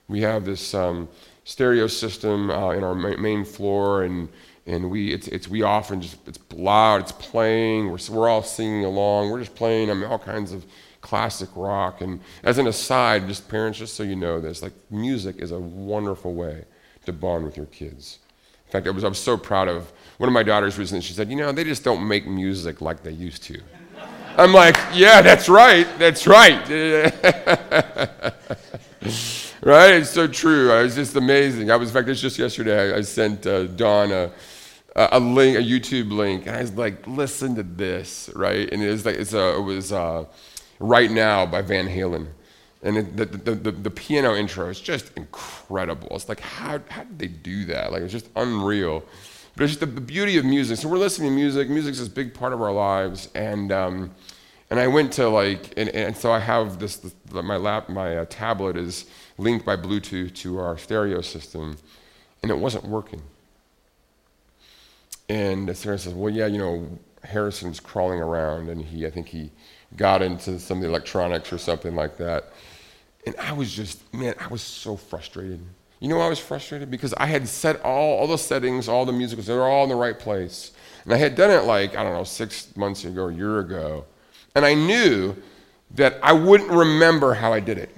We 0.08 0.22
have 0.22 0.46
this 0.46 0.72
um, 0.72 1.06
stereo 1.44 1.88
system 1.88 2.48
uh, 2.50 2.70
in 2.70 2.82
our 2.82 2.94
main 2.94 3.44
floor, 3.44 4.04
and, 4.04 4.30
and 4.64 4.90
we, 4.90 5.12
it's, 5.12 5.28
it's, 5.28 5.46
we 5.46 5.60
often 5.60 6.00
just, 6.00 6.26
it's 6.26 6.38
loud, 6.54 7.02
it's 7.02 7.12
playing, 7.12 7.90
we're, 7.90 7.98
we're 8.10 8.30
all 8.30 8.42
singing 8.42 8.86
along, 8.86 9.28
we're 9.28 9.40
just 9.40 9.54
playing 9.54 9.90
I 9.90 9.94
mean, 9.94 10.04
all 10.04 10.18
kinds 10.18 10.52
of 10.52 10.64
classic 11.02 11.50
rock. 11.54 12.00
And 12.00 12.20
as 12.44 12.56
an 12.56 12.66
aside, 12.66 13.28
just 13.28 13.46
parents, 13.46 13.78
just 13.78 13.94
so 13.94 14.04
you 14.04 14.16
know 14.16 14.40
this, 14.40 14.62
like 14.62 14.72
music 14.90 15.36
is 15.36 15.50
a 15.50 15.60
wonderful 15.60 16.32
way 16.32 16.64
to 17.04 17.12
bond 17.12 17.44
with 17.44 17.58
your 17.58 17.66
kids. 17.66 18.20
In 18.64 18.72
fact, 18.72 18.86
I 18.86 18.90
was, 18.90 19.04
I 19.04 19.08
was 19.08 19.18
so 19.18 19.36
proud 19.36 19.68
of 19.68 19.92
one 20.18 20.28
of 20.28 20.32
my 20.32 20.42
daughters 20.42 20.78
was 20.78 20.92
recently, 20.92 21.02
she 21.02 21.12
said, 21.12 21.28
You 21.30 21.36
know, 21.36 21.52
they 21.52 21.64
just 21.64 21.84
don't 21.84 22.06
make 22.06 22.26
music 22.26 22.80
like 22.80 23.02
they 23.02 23.12
used 23.12 23.42
to. 23.44 23.60
I'm 24.36 24.52
like, 24.52 24.76
Yeah, 24.94 25.22
that's 25.22 25.48
right. 25.48 25.86
That's 25.98 26.26
right. 26.26 26.68
right? 29.62 29.94
It's 29.94 30.10
so 30.10 30.26
true. 30.26 30.72
I 30.72 30.82
was 30.82 30.94
just 30.94 31.16
amazing. 31.16 31.70
I 31.70 31.76
was, 31.76 31.90
in 31.90 31.94
fact, 31.94 32.08
it's 32.08 32.20
just 32.20 32.38
yesterday, 32.38 32.94
I, 32.94 32.98
I 32.98 33.00
sent 33.02 33.46
uh, 33.46 33.64
Dawn 33.64 34.12
a, 34.12 34.30
a 34.94 35.20
link, 35.20 35.58
a 35.58 35.60
YouTube 35.60 36.10
link, 36.10 36.46
and 36.46 36.56
I 36.56 36.62
was 36.62 36.72
like, 36.72 37.06
listen 37.06 37.54
to 37.56 37.62
this, 37.62 38.30
right? 38.34 38.70
And 38.72 38.82
it 38.82 38.90
was 38.90 39.04
like, 39.04 39.16
it's 39.16 39.34
a, 39.34 39.56
it 39.56 39.62
was 39.62 39.92
uh, 39.92 40.24
Right 40.78 41.10
Now 41.10 41.46
by 41.46 41.62
Van 41.62 41.86
Halen. 41.88 42.28
And 42.82 43.16
the, 43.16 43.24
the, 43.24 43.54
the, 43.54 43.72
the, 43.72 43.90
piano 43.90 44.36
intro 44.36 44.68
is 44.68 44.80
just 44.80 45.10
incredible. 45.16 46.08
It's 46.12 46.28
like, 46.28 46.40
how, 46.40 46.78
how 46.88 47.02
did 47.02 47.18
they 47.18 47.26
do 47.26 47.64
that? 47.66 47.90
Like, 47.90 48.02
it's 48.02 48.12
just 48.12 48.28
unreal. 48.36 49.02
But 49.56 49.64
it's 49.64 49.72
just 49.72 49.80
the, 49.80 49.86
the, 49.86 50.02
beauty 50.02 50.36
of 50.36 50.44
music. 50.44 50.76
So 50.76 50.88
we're 50.88 50.98
listening 50.98 51.30
to 51.30 51.34
music. 51.34 51.70
Music's 51.70 51.98
this 51.98 52.08
big 52.08 52.34
part 52.34 52.52
of 52.52 52.60
our 52.60 52.72
lives. 52.72 53.30
And, 53.34 53.72
um, 53.72 54.14
and 54.68 54.78
I 54.78 54.86
went 54.86 55.14
to 55.14 55.28
like, 55.28 55.72
and, 55.78 55.88
and 55.88 56.14
so 56.14 56.30
I 56.30 56.40
have 56.40 56.78
this, 56.78 56.96
this 56.96 57.14
my 57.32 57.56
lap, 57.56 57.88
my 57.88 58.18
uh, 58.18 58.26
tablet 58.28 58.76
is 58.76 59.06
linked 59.38 59.64
by 59.64 59.76
Bluetooth 59.76 60.34
to 60.36 60.58
our 60.58 60.76
stereo 60.76 61.22
system, 61.22 61.78
and 62.42 62.50
it 62.50 62.58
wasn't 62.58 62.84
working. 62.84 63.22
And 65.28 65.74
Sarah 65.76 65.98
says, 65.98 66.12
well, 66.12 66.32
yeah, 66.32 66.46
you 66.46 66.58
know, 66.58 66.86
Harrison's 67.24 67.80
crawling 67.80 68.20
around, 68.20 68.68
and 68.68 68.84
he, 68.84 69.06
I 69.06 69.10
think 69.10 69.28
he 69.28 69.50
got 69.96 70.20
into 70.20 70.58
some 70.58 70.78
of 70.78 70.82
the 70.82 70.88
electronics 70.88 71.52
or 71.52 71.58
something 71.58 71.94
like 71.94 72.18
that. 72.18 72.52
And 73.24 73.34
I 73.36 73.52
was 73.52 73.72
just, 73.72 74.12
man, 74.14 74.34
I 74.38 74.48
was 74.48 74.62
so 74.62 74.96
frustrated. 74.96 75.60
You 76.00 76.08
know 76.08 76.20
I 76.20 76.28
was 76.28 76.38
frustrated? 76.38 76.90
Because 76.90 77.14
I 77.14 77.26
had 77.26 77.48
set 77.48 77.80
all, 77.82 78.18
all 78.18 78.26
the 78.26 78.36
settings, 78.36 78.88
all 78.88 79.06
the 79.06 79.12
music, 79.12 79.38
they 79.40 79.54
were 79.54 79.68
all 79.68 79.84
in 79.84 79.88
the 79.88 79.96
right 79.96 80.18
place. 80.18 80.72
And 81.04 81.12
I 81.12 81.16
had 81.16 81.34
done 81.34 81.50
it 81.50 81.64
like, 81.64 81.96
I 81.96 82.02
don't 82.02 82.12
know, 82.12 82.24
six 82.24 82.76
months 82.76 83.04
ago, 83.04 83.28
a 83.28 83.32
year 83.32 83.60
ago. 83.60 84.04
And 84.54 84.64
I 84.64 84.74
knew 84.74 85.36
that 85.94 86.18
I 86.22 86.32
wouldn't 86.32 86.70
remember 86.70 87.34
how 87.34 87.52
I 87.52 87.60
did 87.60 87.78
it. 87.78 87.96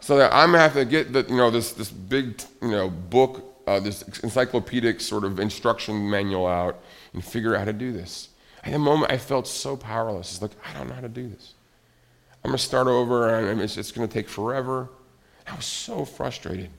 So 0.00 0.16
that 0.18 0.32
I'm 0.32 0.50
gonna 0.50 0.58
have 0.58 0.74
to 0.74 0.84
get 0.84 1.12
the, 1.12 1.24
you 1.28 1.36
know, 1.36 1.50
this, 1.50 1.72
this 1.72 1.90
big, 1.90 2.40
you 2.62 2.70
know, 2.70 2.88
book 2.88 3.56
uh, 3.66 3.80
this 3.80 4.02
encyclopedic 4.22 5.00
sort 5.00 5.24
of 5.24 5.40
instruction 5.40 6.08
manual 6.08 6.46
out 6.46 6.80
and 7.12 7.24
figure 7.24 7.54
out 7.54 7.60
how 7.60 7.64
to 7.64 7.72
do 7.72 7.92
this. 7.92 8.28
At 8.64 8.72
the 8.72 8.78
moment, 8.78 9.12
I 9.12 9.18
felt 9.18 9.46
so 9.46 9.76
powerless. 9.76 10.32
It's 10.32 10.42
like, 10.42 10.52
I 10.64 10.72
don't 10.76 10.88
know 10.88 10.94
how 10.94 11.00
to 11.00 11.08
do 11.08 11.28
this. 11.28 11.54
I'm 12.44 12.52
to 12.52 12.58
start 12.58 12.86
over, 12.86 13.28
and 13.28 13.60
it's, 13.60 13.76
it's 13.76 13.90
to 13.90 14.06
take 14.06 14.28
forever. 14.28 14.88
I 15.46 15.54
was 15.54 15.64
so 15.64 16.04
frustrated. 16.04 16.70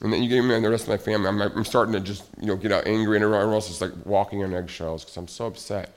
And 0.00 0.12
then 0.12 0.22
you 0.22 0.28
get 0.28 0.42
me 0.42 0.54
and 0.54 0.64
the 0.64 0.70
rest 0.70 0.84
of 0.84 0.90
my 0.90 0.96
family. 0.96 1.28
I'm, 1.28 1.40
I'm 1.40 1.64
starting 1.64 1.92
to 1.94 2.00
just, 2.00 2.24
you 2.40 2.46
know, 2.46 2.56
get 2.56 2.70
out 2.70 2.86
angry, 2.86 3.16
and 3.16 3.24
everyone 3.24 3.52
else 3.52 3.70
is 3.70 3.80
like 3.80 3.92
walking 4.04 4.44
on 4.44 4.54
eggshells 4.54 5.04
because 5.04 5.16
I'm 5.16 5.28
so 5.28 5.46
upset. 5.46 5.90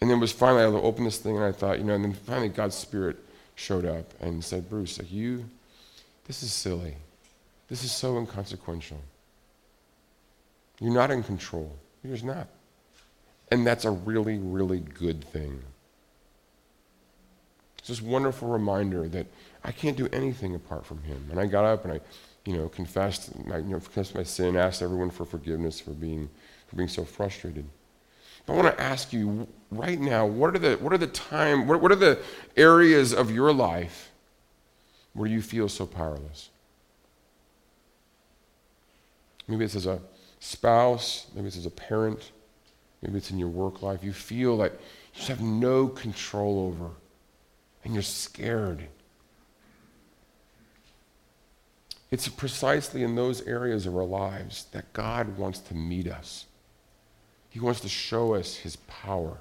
And 0.00 0.10
then 0.10 0.18
it 0.18 0.20
was 0.20 0.32
finally 0.32 0.62
I 0.62 0.66
opened 0.66 1.06
this 1.06 1.18
thing, 1.18 1.36
and 1.36 1.44
I 1.44 1.52
thought, 1.52 1.78
you 1.78 1.84
know, 1.84 1.94
and 1.94 2.04
then 2.04 2.14
finally 2.14 2.48
God's 2.48 2.76
Spirit 2.76 3.18
showed 3.56 3.84
up 3.84 4.12
and 4.20 4.42
said, 4.42 4.70
Bruce, 4.70 4.98
like 4.98 5.12
you, 5.12 5.44
this 6.26 6.42
is 6.42 6.52
silly. 6.52 6.94
This 7.68 7.84
is 7.84 7.92
so 7.92 8.16
inconsequential. 8.18 9.00
You're 10.80 10.92
not 10.92 11.10
in 11.10 11.22
control. 11.22 11.76
You're 12.02 12.14
just 12.14 12.24
not. 12.24 12.48
And 13.50 13.66
that's 13.66 13.84
a 13.84 13.90
really, 13.90 14.38
really 14.38 14.80
good 14.80 15.24
thing. 15.24 15.62
It's 17.84 17.90
this 17.90 18.00
wonderful 18.00 18.48
reminder 18.48 19.06
that 19.10 19.26
I 19.62 19.70
can't 19.70 19.94
do 19.94 20.08
anything 20.10 20.54
apart 20.54 20.86
from 20.86 21.02
Him. 21.02 21.22
And 21.30 21.38
I 21.38 21.44
got 21.44 21.66
up 21.66 21.84
and 21.84 21.92
I, 21.92 22.00
you 22.46 22.56
know, 22.56 22.66
confessed, 22.66 23.36
my, 23.44 23.58
you 23.58 23.64
know, 23.64 23.78
confessed 23.78 24.14
my 24.14 24.22
sin, 24.22 24.56
asked 24.56 24.80
everyone 24.80 25.10
for 25.10 25.26
forgiveness 25.26 25.80
for 25.80 25.90
being, 25.90 26.30
for 26.66 26.76
being 26.76 26.88
so 26.88 27.04
frustrated. 27.04 27.66
But 28.46 28.54
I 28.54 28.56
want 28.56 28.74
to 28.74 28.82
ask 28.82 29.12
you 29.12 29.46
right 29.70 30.00
now, 30.00 30.24
what 30.24 30.56
are 30.56 30.58
the, 30.58 30.76
what 30.76 30.94
are 30.94 30.98
the 30.98 31.08
time, 31.08 31.66
what, 31.66 31.82
what 31.82 31.92
are 31.92 31.96
the 31.96 32.20
areas 32.56 33.12
of 33.12 33.30
your 33.30 33.52
life 33.52 34.10
where 35.12 35.28
you 35.28 35.42
feel 35.42 35.68
so 35.68 35.84
powerless? 35.84 36.48
Maybe 39.46 39.66
it's 39.66 39.76
as 39.76 39.84
a 39.84 40.00
spouse, 40.40 41.26
maybe 41.34 41.48
it's 41.48 41.58
as 41.58 41.66
a 41.66 41.70
parent, 41.70 42.32
maybe 43.02 43.18
it's 43.18 43.30
in 43.30 43.38
your 43.38 43.48
work 43.48 43.82
life. 43.82 44.02
You 44.02 44.14
feel 44.14 44.56
like 44.56 44.72
you 44.72 45.16
just 45.16 45.28
have 45.28 45.42
no 45.42 45.86
control 45.86 46.72
over 46.72 46.92
and 47.84 47.92
you're 47.92 48.02
scared. 48.02 48.88
It's 52.10 52.28
precisely 52.28 53.02
in 53.02 53.14
those 53.14 53.42
areas 53.42 53.86
of 53.86 53.96
our 53.96 54.04
lives 54.04 54.66
that 54.72 54.92
God 54.92 55.36
wants 55.36 55.58
to 55.60 55.74
meet 55.74 56.06
us. 56.06 56.46
He 57.50 57.60
wants 57.60 57.80
to 57.80 57.88
show 57.88 58.34
us 58.34 58.56
His 58.56 58.76
power, 58.76 59.38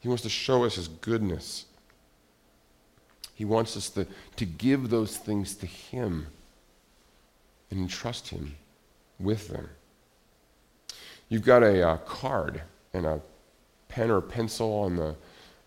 He 0.00 0.08
wants 0.08 0.22
to 0.22 0.28
show 0.28 0.64
us 0.64 0.76
His 0.76 0.88
goodness. 0.88 1.66
He 3.34 3.46
wants 3.46 3.76
us 3.76 3.88
to, 3.90 4.06
to 4.36 4.44
give 4.44 4.90
those 4.90 5.16
things 5.16 5.56
to 5.56 5.66
Him 5.66 6.26
and 7.70 7.80
entrust 7.80 8.28
Him 8.28 8.54
with 9.18 9.48
them. 9.48 9.68
You've 11.28 11.42
got 11.42 11.62
a 11.62 11.88
uh, 11.88 11.96
card 11.96 12.60
and 12.92 13.06
a 13.06 13.20
pen 13.88 14.10
or 14.10 14.20
pencil 14.20 14.70
on 14.80 14.96
the 14.96 15.16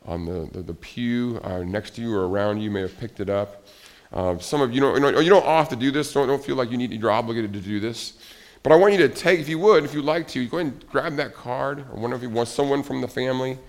on 0.06 0.26
the, 0.26 0.50
the, 0.52 0.62
the 0.62 0.74
pew 0.74 1.40
uh, 1.44 1.60
next 1.60 1.96
to 1.96 2.02
you 2.02 2.14
or 2.14 2.28
around 2.28 2.62
you. 2.62 2.70
may 2.72 2.82
have 2.82 2.98
picked 3.00 3.20
it 3.20 3.30
up. 3.30 3.66
Uh, 4.14 4.38
some 4.38 4.62
of 4.62 4.74
you 4.74 4.80
don't, 4.80 4.96
you 4.96 5.02
don't, 5.02 5.24
you 5.24 5.30
don't 5.30 5.46
have 5.46 5.70
to 5.70 5.76
do 5.76 5.92
this. 5.92 6.14
Don't, 6.14 6.28
don't 6.28 6.44
feel 6.44 6.56
like 6.56 6.72
you 6.72 6.78
need, 6.78 6.92
you're 6.94 7.12
obligated 7.12 7.54
to 7.54 7.60
do 7.60 7.80
this. 7.80 8.18
But 8.64 8.72
I 8.72 8.76
want 8.78 8.94
you 8.94 9.00
to 9.00 9.10
take, 9.10 9.40
if 9.40 9.50
you 9.50 9.60
would, 9.60 9.84
if 9.84 9.94
you'd 9.94 10.06
like 10.06 10.28
to, 10.30 10.48
go 10.48 10.58
ahead 10.58 10.74
and 10.74 10.90
grab 10.90 11.16
that 11.18 11.36
card, 11.36 11.80
or 11.80 12.00
one 12.00 12.14
of 12.14 12.24
you 12.24 12.30
want 12.30 12.48
someone 12.48 12.82
from 12.82 13.02
the 13.02 13.08
family, 13.08 13.60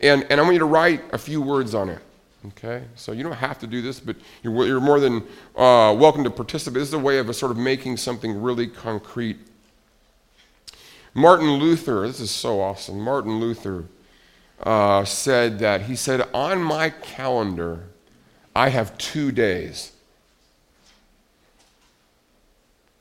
and, 0.00 0.24
and 0.30 0.40
I 0.40 0.42
want 0.42 0.54
you 0.54 0.60
to 0.60 0.66
write 0.66 1.02
a 1.12 1.18
few 1.18 1.42
words 1.42 1.74
on 1.74 1.88
it. 1.88 2.00
Okay? 2.48 2.84
So 2.94 3.12
you 3.12 3.22
don't 3.22 3.32
have 3.32 3.58
to 3.58 3.66
do 3.66 3.82
this, 3.82 4.00
but 4.00 4.16
you're, 4.42 4.66
you're 4.66 4.80
more 4.80 5.00
than 5.00 5.22
uh, 5.56 5.94
welcome 5.98 6.24
to 6.24 6.30
participate. 6.30 6.80
This 6.80 6.88
is 6.88 6.94
a 6.94 6.98
way 6.98 7.18
of 7.18 7.28
a 7.28 7.34
sort 7.34 7.50
of 7.50 7.58
making 7.58 7.96
something 7.96 8.40
really 8.40 8.66
concrete. 8.66 9.38
Martin 11.12 11.54
Luther, 11.54 12.06
this 12.06 12.20
is 12.20 12.30
so 12.30 12.60
awesome. 12.60 13.00
Martin 13.00 13.40
Luther 13.40 13.86
uh, 14.62 15.04
said 15.04 15.58
that 15.60 15.82
he 15.82 15.96
said, 15.96 16.28
On 16.34 16.62
my 16.62 16.90
calendar, 16.90 17.88
I 18.54 18.68
have 18.68 18.96
two 18.98 19.32
days 19.32 19.92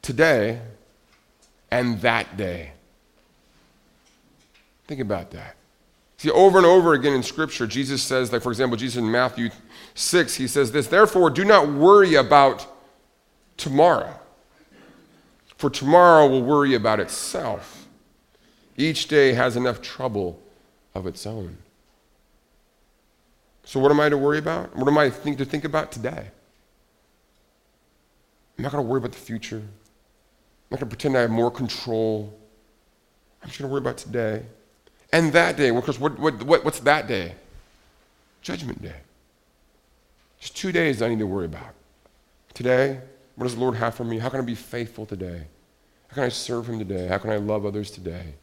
today 0.02 0.62
and 1.72 2.02
that 2.02 2.38
day. 2.38 2.72
Think 4.88 5.02
about 5.02 5.32
that. 5.32 5.56
See, 6.18 6.32
over 6.32 6.58
and 6.58 6.66
over 6.66 6.94
again 6.94 7.14
in 7.14 7.24
Scripture, 7.24 7.66
Jesus 7.68 8.02
says, 8.04 8.34
like 8.34 8.42
for 8.42 8.50
example, 8.50 8.76
Jesus 8.76 8.98
in 8.98 9.10
Matthew 9.10 9.52
6, 9.94 10.36
he 10.36 10.48
says 10.48 10.72
this 10.72 10.88
Therefore, 10.88 11.30
do 11.30 11.46
not 11.46 11.70
worry 11.70 12.16
about 12.16 12.66
tomorrow, 13.56 14.20
for 15.58 15.70
tomorrow 15.70 16.28
will 16.28 16.42
worry 16.44 16.74
about 16.74 17.00
itself. 17.00 17.88
Each 18.76 19.08
day 19.08 19.34
has 19.34 19.56
enough 19.56 19.82
trouble 19.82 20.42
of 21.00 21.08
its 21.08 21.26
own. 21.26 21.58
So, 23.64 23.80
what 23.80 23.92
am 23.92 24.00
I 24.00 24.10
to 24.10 24.18
worry 24.18 24.38
about? 24.38 24.76
What 24.76 24.88
am 24.88 24.98
I 24.98 25.10
think, 25.10 25.38
to 25.38 25.46
think 25.46 25.64
about 25.64 25.92
today? 25.92 26.32
I'm 28.58 28.64
not 28.64 28.72
going 28.72 28.84
to 28.84 28.90
worry 28.90 29.00
about 29.00 29.12
the 29.12 29.18
future. 29.18 29.58
I'm 29.58 30.72
not 30.72 30.80
going 30.80 30.90
to 30.90 30.96
pretend 30.96 31.18
I 31.18 31.22
have 31.22 31.32
more 31.32 31.50
control. 31.50 32.38
I'm 33.42 33.48
just 33.48 33.60
going 33.60 33.70
to 33.70 33.72
worry 33.72 33.82
about 33.82 33.98
today. 33.98 34.44
And 35.14 35.34
that 35.34 35.56
day, 35.56 35.72
because 35.72 36.00
what, 36.00 36.20
what, 36.20 36.44
what, 36.44 36.66
what's 36.66 36.80
that 36.82 37.08
day? 37.08 37.36
Judgment 38.42 38.82
day. 38.82 38.96
Just 40.40 40.56
two 40.56 40.72
days 40.72 41.02
I 41.02 41.10
need 41.10 41.20
to 41.20 41.28
worry 41.28 41.46
about. 41.46 41.74
Today, 42.54 43.00
what 43.36 43.46
does 43.46 43.56
the 43.56 43.62
Lord 43.62 43.76
have 43.76 43.96
for 43.96 44.04
me? 44.04 44.20
How 44.20 44.30
can 44.30 44.40
I 44.40 44.44
be 44.44 44.56
faithful 44.56 45.06
today? 45.06 45.44
How 46.10 46.16
can 46.16 46.24
I 46.24 46.30
serve 46.30 46.68
Him 46.68 46.80
today? 46.80 47.08
How 47.08 47.18
can 47.18 47.30
I 47.30 47.38
love 47.38 47.66
others 47.66 47.92
today? 47.92 48.34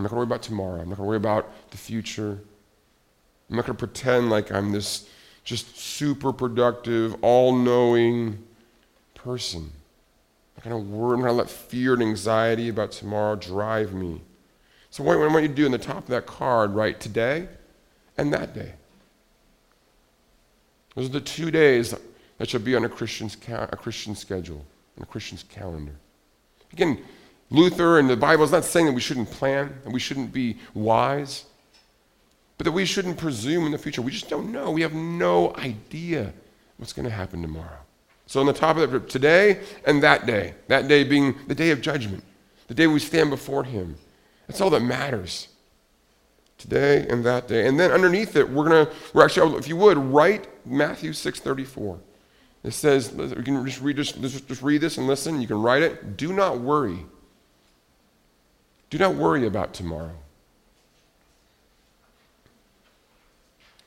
I'm 0.00 0.04
not 0.04 0.12
going 0.12 0.16
to 0.16 0.20
worry 0.20 0.34
about 0.34 0.42
tomorrow. 0.42 0.80
I'm 0.80 0.88
not 0.88 0.96
going 0.96 1.04
to 1.04 1.08
worry 1.08 1.16
about 1.18 1.70
the 1.72 1.76
future. 1.76 2.38
I'm 3.50 3.56
not 3.56 3.66
going 3.66 3.76
to 3.76 3.86
pretend 3.86 4.30
like 4.30 4.50
I'm 4.50 4.72
this 4.72 5.06
just 5.44 5.78
super 5.78 6.32
productive, 6.32 7.16
all 7.20 7.54
knowing 7.54 8.42
person. 9.14 9.70
I'm 10.56 10.70
not 10.70 10.70
going 10.70 10.84
to 10.86 10.90
worry. 10.90 11.14
I'm 11.14 11.20
not 11.20 11.26
going 11.26 11.36
to 11.36 11.42
let 11.42 11.50
fear 11.50 11.92
and 11.92 12.02
anxiety 12.02 12.70
about 12.70 12.92
tomorrow 12.92 13.36
drive 13.36 13.92
me. 13.92 14.22
So, 14.88 15.04
what 15.04 15.18
I 15.18 15.26
want 15.26 15.42
you 15.42 15.48
to 15.48 15.54
do 15.54 15.66
in 15.66 15.72
the 15.72 15.76
top 15.76 15.98
of 15.98 16.06
that 16.06 16.24
card, 16.24 16.74
write 16.74 16.98
today 16.98 17.46
and 18.16 18.32
that 18.32 18.54
day. 18.54 18.72
Those 20.94 21.10
are 21.10 21.12
the 21.12 21.20
two 21.20 21.50
days 21.50 21.94
that 22.38 22.48
should 22.48 22.64
be 22.64 22.74
on 22.74 22.86
a 22.86 22.88
Christian's, 22.88 23.36
a 23.48 23.76
Christian 23.76 24.14
schedule, 24.14 24.64
on 24.96 25.02
a 25.02 25.06
Christian's 25.06 25.42
calendar. 25.42 25.92
Again, 26.72 27.04
Luther 27.50 27.98
and 27.98 28.08
the 28.08 28.16
Bible 28.16 28.44
is 28.44 28.52
not 28.52 28.64
saying 28.64 28.86
that 28.86 28.92
we 28.92 29.00
shouldn't 29.00 29.30
plan 29.30 29.74
and 29.84 29.92
we 29.92 30.00
shouldn't 30.00 30.32
be 30.32 30.58
wise, 30.72 31.44
but 32.56 32.64
that 32.64 32.72
we 32.72 32.84
shouldn't 32.84 33.18
presume 33.18 33.66
in 33.66 33.72
the 33.72 33.78
future. 33.78 34.02
We 34.02 34.12
just 34.12 34.28
don't 34.28 34.52
know. 34.52 34.70
We 34.70 34.82
have 34.82 34.94
no 34.94 35.54
idea 35.56 36.32
what's 36.76 36.92
going 36.92 37.08
to 37.08 37.14
happen 37.14 37.42
tomorrow. 37.42 37.78
So, 38.26 38.38
on 38.38 38.46
the 38.46 38.52
top 38.52 38.76
of 38.76 38.90
that, 38.90 39.08
today 39.08 39.60
and 39.84 40.02
that 40.04 40.26
day, 40.26 40.54
that 40.68 40.86
day 40.86 41.02
being 41.02 41.34
the 41.48 41.54
day 41.54 41.70
of 41.70 41.80
judgment, 41.80 42.22
the 42.68 42.74
day 42.74 42.86
we 42.86 43.00
stand 43.00 43.30
before 43.30 43.64
Him. 43.64 43.96
That's 44.46 44.60
all 44.60 44.70
that 44.70 44.82
matters. 44.82 45.48
Today 46.56 47.06
and 47.08 47.24
that 47.24 47.48
day. 47.48 47.66
And 47.66 47.80
then 47.80 47.90
underneath 47.90 48.36
it, 48.36 48.48
we're 48.48 48.68
going 48.68 48.86
to, 48.86 48.92
we're 49.14 49.24
actually, 49.24 49.56
if 49.56 49.66
you 49.66 49.76
would, 49.76 49.96
write 49.96 50.46
Matthew 50.66 51.12
6.34. 51.12 51.98
It 52.62 52.72
says, 52.72 53.12
you 53.16 53.42
can 53.42 53.64
just 53.64 53.80
read, 53.80 53.96
just, 53.96 54.20
just 54.20 54.62
read 54.62 54.82
this 54.82 54.98
and 54.98 55.06
listen. 55.06 55.40
You 55.40 55.48
can 55.48 55.62
write 55.62 55.82
it. 55.82 56.18
Do 56.18 56.34
not 56.34 56.60
worry 56.60 57.06
do 58.90 58.98
not 58.98 59.14
worry 59.14 59.46
about 59.46 59.72
tomorrow. 59.72 60.16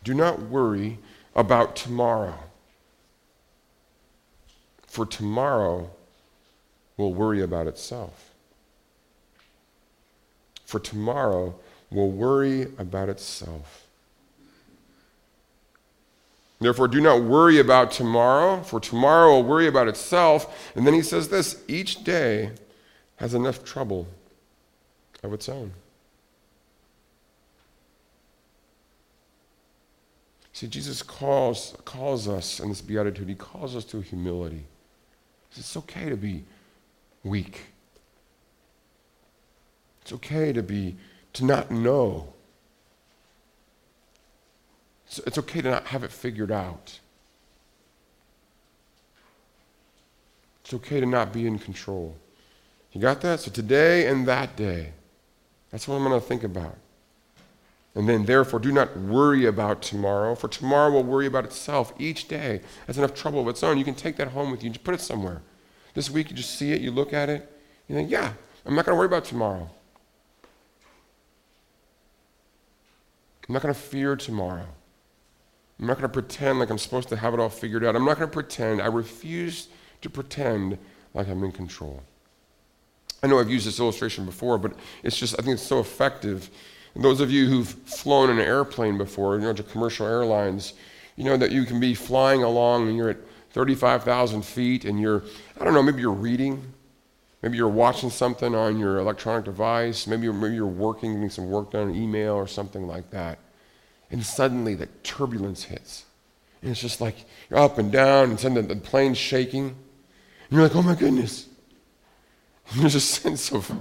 Do 0.04 0.14
not 0.14 0.42
worry 0.44 1.00
about 1.36 1.76
tomorrow. 1.76 2.40
For 4.88 5.06
tomorrow 5.06 5.90
will 6.98 7.14
worry 7.14 7.42
about 7.42 7.68
itself. 7.68 8.34
For 10.66 10.80
tomorrow 10.80 11.56
will 11.92 12.12
worry 12.12 12.64
about 12.78 13.10
itself. 13.10 13.88
Therefore, 16.60 16.88
do 16.88 17.02
not 17.02 17.24
worry 17.24 17.60
about 17.60 17.92
tomorrow, 17.92 18.64
for 18.64 18.80
tomorrow 18.80 19.34
will 19.34 19.44
worry 19.44 19.68
about 19.68 19.90
itself. 19.90 20.72
And 20.76 20.88
then 20.88 20.94
he 20.94 21.02
says 21.02 21.28
this 21.28 21.62
each 21.68 22.06
day 22.06 22.52
has 23.18 23.34
enough 23.34 23.66
trouble 23.66 24.08
of 25.24 25.34
its 25.34 25.50
own. 25.50 25.72
See, 30.52 30.68
Jesus 30.68 31.02
calls, 31.02 31.76
calls 31.84 32.28
us 32.28 32.60
in 32.60 32.70
this 32.70 32.82
beatitude, 32.82 33.28
he 33.28 33.36
calls 33.36 33.76
us 33.76 33.86
to 33.86 34.02
humility. 34.02 34.66
It's 35.56 35.76
okay 35.78 36.10
to 36.10 36.18
be 36.18 36.44
weak. 37.24 37.62
It's 40.02 40.14
okay 40.14 40.54
to 40.54 40.62
be 40.62 40.96
to 41.34 41.46
not 41.46 41.72
know. 41.72 42.34
It's, 45.08 45.20
it's 45.20 45.38
okay 45.38 45.62
to 45.62 45.72
not 45.72 45.88
have 45.88 46.04
it 46.04 46.12
figured 46.12 46.52
out. 46.52 47.00
It's 50.64 50.74
okay 50.74 51.00
to 51.00 51.06
not 51.06 51.34
be 51.34 51.48
in 51.48 51.60
control. 51.60 52.16
You 52.92 53.02
got 53.02 53.22
that? 53.22 53.40
So 53.40 53.52
today 53.52 54.08
and 54.08 54.28
that 54.28 54.56
day, 54.56 54.94
that's 55.74 55.88
what 55.88 55.96
I'm 55.96 56.04
going 56.04 56.22
to 56.22 56.26
think 56.26 56.44
about. 56.44 56.78
And 57.96 58.08
then, 58.08 58.26
therefore, 58.26 58.60
do 58.60 58.72
not 58.72 58.96
worry 58.96 59.46
about 59.46 59.82
tomorrow, 59.82 60.36
for 60.36 60.48
tomorrow 60.48 60.92
will 60.92 61.04
worry 61.04 61.26
about 61.26 61.46
itself. 61.46 61.94
Each 61.98 62.28
day 62.28 62.62
has 62.86 63.00
enough 63.00 63.16
trouble 63.16 63.42
of 63.42 63.48
its 63.48 63.64
own. 63.64 63.80
You 63.80 63.84
can 63.84 63.96
take 63.96 64.16
that 64.18 64.30
home 64.30 64.52
with 64.52 64.62
you 64.62 64.68
and 64.68 64.76
just 64.76 64.84
put 64.84 64.94
it 64.94 65.02
somewhere. 65.02 65.42
This 65.96 66.12
week, 66.12 66.30
you 66.30 66.36
just 66.36 66.58
see 66.58 66.74
it, 66.74 66.82
you 66.82 66.92
look 66.92 67.12
at 67.12 67.28
it, 67.28 67.52
you 67.88 67.96
think, 67.96 68.12
yeah, 68.12 68.34
I'm 68.68 68.76
not 68.76 68.86
going 68.86 68.96
to 68.96 68.98
worry 68.98 69.08
about 69.08 69.26
tomorrow. 69.26 69.68
I'm 73.48 73.54
not 73.54 73.64
going 73.64 73.74
to 73.74 73.80
fear 73.80 74.16
tomorrow. 74.16 74.68
I'm 75.80 75.88
not 75.88 75.98
going 75.98 76.08
to 76.08 76.14
pretend 76.14 76.60
like 76.60 76.70
I'm 76.70 76.78
supposed 76.78 77.10
to 77.10 77.16
have 77.16 77.34
it 77.34 77.40
all 77.40 77.50
figured 77.50 77.84
out. 77.84 77.96
I'm 77.96 78.06
not 78.06 78.20
going 78.20 78.30
to 78.30 78.34
pretend. 78.34 78.80
I 78.80 78.88
refuse 78.88 79.70
to 80.02 80.10
pretend 80.10 80.78
like 81.16 81.28
I'm 81.28 81.44
in 81.44 81.52
control. 81.52 82.04
I 83.24 83.28
know 83.28 83.40
I've 83.40 83.50
used 83.50 83.66
this 83.66 83.80
illustration 83.80 84.26
before, 84.26 84.58
but 84.58 84.74
it's 85.02 85.18
just, 85.18 85.34
I 85.40 85.42
think 85.42 85.54
it's 85.54 85.64
so 85.64 85.80
effective. 85.80 86.50
And 86.94 87.04
those 87.04 87.22
of 87.22 87.32
you 87.32 87.48
who've 87.48 87.70
flown 87.70 88.30
in 88.30 88.38
an 88.38 88.46
airplane 88.46 88.98
before, 88.98 89.36
you 89.36 89.42
know, 89.42 89.54
to 89.54 89.64
commercial 89.64 90.06
airlines, 90.06 90.74
you 91.16 91.24
know 91.24 91.38
that 91.38 91.52
you 91.52 91.64
can 91.66 91.80
be 91.80 91.96
flying 91.96 92.44
along 92.44 92.90
and 92.90 92.98
you're 92.98 93.10
at 93.10 93.18
35,000 93.52 94.44
feet 94.44 94.84
and 94.84 95.00
you're, 95.00 95.24
I 95.60 95.64
don't 95.64 95.74
know, 95.74 95.82
maybe 95.82 96.02
you're 96.02 96.12
reading, 96.12 96.74
maybe 97.42 97.56
you're 97.56 97.70
watching 97.70 98.10
something 98.10 98.54
on 98.54 98.78
your 98.78 98.98
electronic 98.98 99.46
device, 99.46 100.06
maybe 100.06 100.24
you're, 100.24 100.34
maybe 100.34 100.56
you're 100.56 100.66
working, 100.66 101.14
getting 101.14 101.30
some 101.30 101.50
work 101.50 101.72
done, 101.72 101.90
an 101.90 101.96
email 101.96 102.34
or 102.34 102.48
something 102.48 102.88
like 102.88 103.10
that. 103.12 103.40
And 104.12 104.26
suddenly 104.26 104.76
the 104.76 104.88
turbulence 105.04 105.64
hits. 105.64 106.06
And 106.62 106.72
it's 106.72 106.82
just 106.82 107.00
like 107.00 107.26
you're 107.50 107.60
up 107.60 107.78
and 107.78 107.92
down, 107.92 108.32
and 108.32 108.40
suddenly 108.40 108.62
the 108.64 108.76
plane's 108.76 109.18
shaking. 109.18 109.68
And 109.68 110.52
you're 110.52 110.64
like, 110.64 110.76
oh 110.76 110.82
my 110.82 110.96
goodness. 110.96 111.48
There's 112.76 112.96
a 112.96 113.02
sense 113.02 113.52
of, 113.52 113.72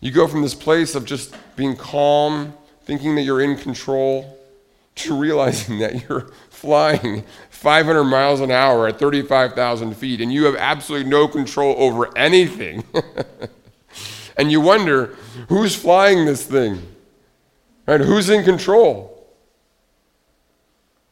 you 0.00 0.10
go 0.10 0.26
from 0.26 0.42
this 0.42 0.54
place 0.54 0.94
of 0.94 1.04
just 1.04 1.34
being 1.56 1.76
calm, 1.76 2.52
thinking 2.82 3.14
that 3.14 3.22
you're 3.22 3.40
in 3.40 3.56
control, 3.56 4.38
to 4.96 5.16
realizing 5.16 5.78
that 5.78 6.08
you're 6.08 6.30
flying 6.50 7.24
500 7.50 8.04
miles 8.04 8.40
an 8.40 8.50
hour 8.50 8.88
at 8.88 8.98
35,000 8.98 9.96
feet 9.96 10.20
and 10.20 10.32
you 10.32 10.44
have 10.44 10.56
absolutely 10.56 11.08
no 11.08 11.28
control 11.28 11.76
over 11.78 12.16
anything. 12.18 12.82
and 14.36 14.50
you 14.50 14.60
wonder, 14.60 15.14
who's 15.48 15.76
flying 15.76 16.24
this 16.24 16.44
thing? 16.44 16.82
Right? 17.86 18.00
Who's 18.00 18.28
in 18.28 18.44
control? 18.44 19.14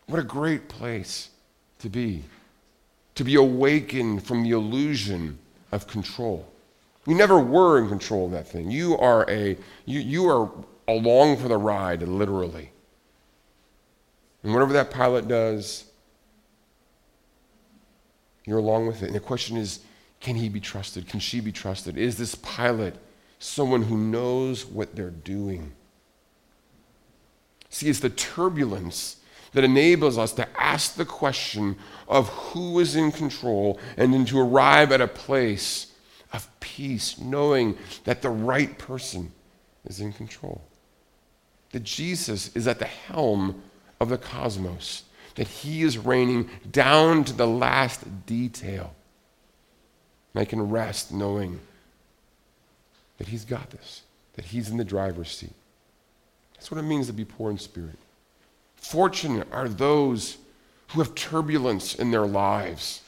What 0.07 0.19
a 0.19 0.25
great 0.25 0.69
place 0.69 1.31
to 1.79 1.89
be. 1.89 2.25
To 3.15 3.25
be 3.25 3.37
awakened 3.37 4.25
from 4.25 4.43
the 4.43 4.51
illusion 4.51 5.39
of 5.73 5.87
control. 5.87 6.47
You 7.07 7.15
never 7.15 7.39
were 7.39 7.79
in 7.79 7.89
control 7.89 8.27
of 8.27 8.33
that 8.33 8.49
thing. 8.49 8.71
You 8.71 8.99
are 8.99 9.29
a 9.31 9.57
you, 9.85 10.01
you 10.01 10.29
are 10.29 10.51
along 10.89 11.37
for 11.39 11.49
the 11.49 11.57
ride, 11.57 12.03
literally. 12.03 12.71
And 14.43 14.53
whatever 14.53 14.73
that 14.75 14.91
pilot 14.91 15.27
does, 15.29 15.85
you're 18.45 18.59
along 18.59 18.87
with 18.87 19.03
it. 19.03 19.07
And 19.07 19.15
the 19.15 19.21
question 19.21 19.57
is, 19.57 19.81
can 20.21 20.37
he 20.37 20.49
be 20.49 20.61
trusted? 20.61 21.09
Can 21.09 21.21
she 21.21 21.41
be 21.41 21.53
trusted? 21.53 21.97
Is 21.97 22.17
this 22.17 22.35
pilot 22.37 22.97
someone 23.39 23.83
who 23.83 23.97
knows 23.97 24.65
what 24.65 24.95
they're 24.95 25.11
doing? 25.11 25.73
See, 27.69 27.89
it's 27.89 28.01
the 28.01 28.11
turbulence 28.11 29.17
that 29.53 29.65
enables 29.65 30.19
us 30.19 30.33
to 30.35 30.49
ask 30.61 30.95
the 30.95 31.05
question 31.05 31.77
of 32.09 32.29
who 32.29 32.79
is 32.79 32.95
in 32.95 33.13
control 33.13 33.79
and 33.97 34.13
then 34.13 34.25
to 34.27 34.39
arrive 34.39 34.93
at 34.93 35.01
a 35.01 35.09
place 35.09 35.93
peace, 36.77 37.19
knowing 37.19 37.77
that 38.05 38.21
the 38.21 38.29
right 38.29 38.77
person 38.79 39.33
is 39.87 40.01
in 40.01 40.13
control. 40.13 40.61
That 41.73 41.83
Jesus 41.83 42.55
is 42.55 42.69
at 42.69 42.79
the 42.79 42.85
helm 42.85 43.63
of 43.99 44.11
the 44.11 44.19
cosmos, 44.19 45.05
that 45.37 45.49
he 45.49 45.83
is 45.83 45.97
reigning 45.97 46.51
down 46.71 47.25
to 47.25 47.33
the 47.33 47.47
last 47.47 48.27
detail. 48.27 48.95
And 50.35 50.43
I 50.43 50.45
can 50.45 50.69
rest 50.69 51.13
knowing 51.13 51.61
that 53.17 53.29
he's 53.29 53.47
got 53.47 53.71
this, 53.71 54.03
that 54.35 54.45
he's 54.45 54.69
in 54.69 54.77
the 54.77 54.85
driver's 54.85 55.31
seat. 55.31 55.55
That's 56.55 56.71
what 56.71 56.79
it 56.79 56.83
means 56.83 57.07
to 57.07 57.15
be 57.15 57.25
poor 57.25 57.51
in 57.51 57.59
spirit. 57.59 57.99
Fortunate 58.77 59.49
are 59.51 59.69
those 59.69 60.37
who 60.89 61.01
have 61.01 61.15
turbulence 61.15 61.95
in 61.95 62.11
their 62.11 62.27
lives, 62.27 63.01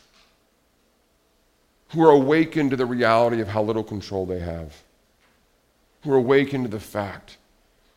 who 1.88 2.04
are 2.04 2.10
awakened 2.10 2.70
to 2.70 2.76
the 2.76 2.86
reality 2.86 3.40
of 3.40 3.48
how 3.48 3.62
little 3.62 3.84
control 3.84 4.26
they 4.26 4.40
have, 4.40 4.82
who 6.02 6.12
are 6.12 6.16
awakened 6.16 6.64
to 6.64 6.70
the 6.70 6.80
fact 6.80 7.38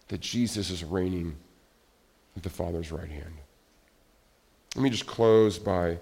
that 0.08 0.22
Jesus 0.22 0.70
is 0.70 0.84
reigning 0.84 1.36
at 2.36 2.44
the 2.44 2.50
Father's 2.50 2.92
right 2.92 3.10
hand. 3.10 3.34
Let 4.76 4.84
me 4.84 4.90
just 4.90 5.06
close 5.06 5.60
by, 5.60 6.00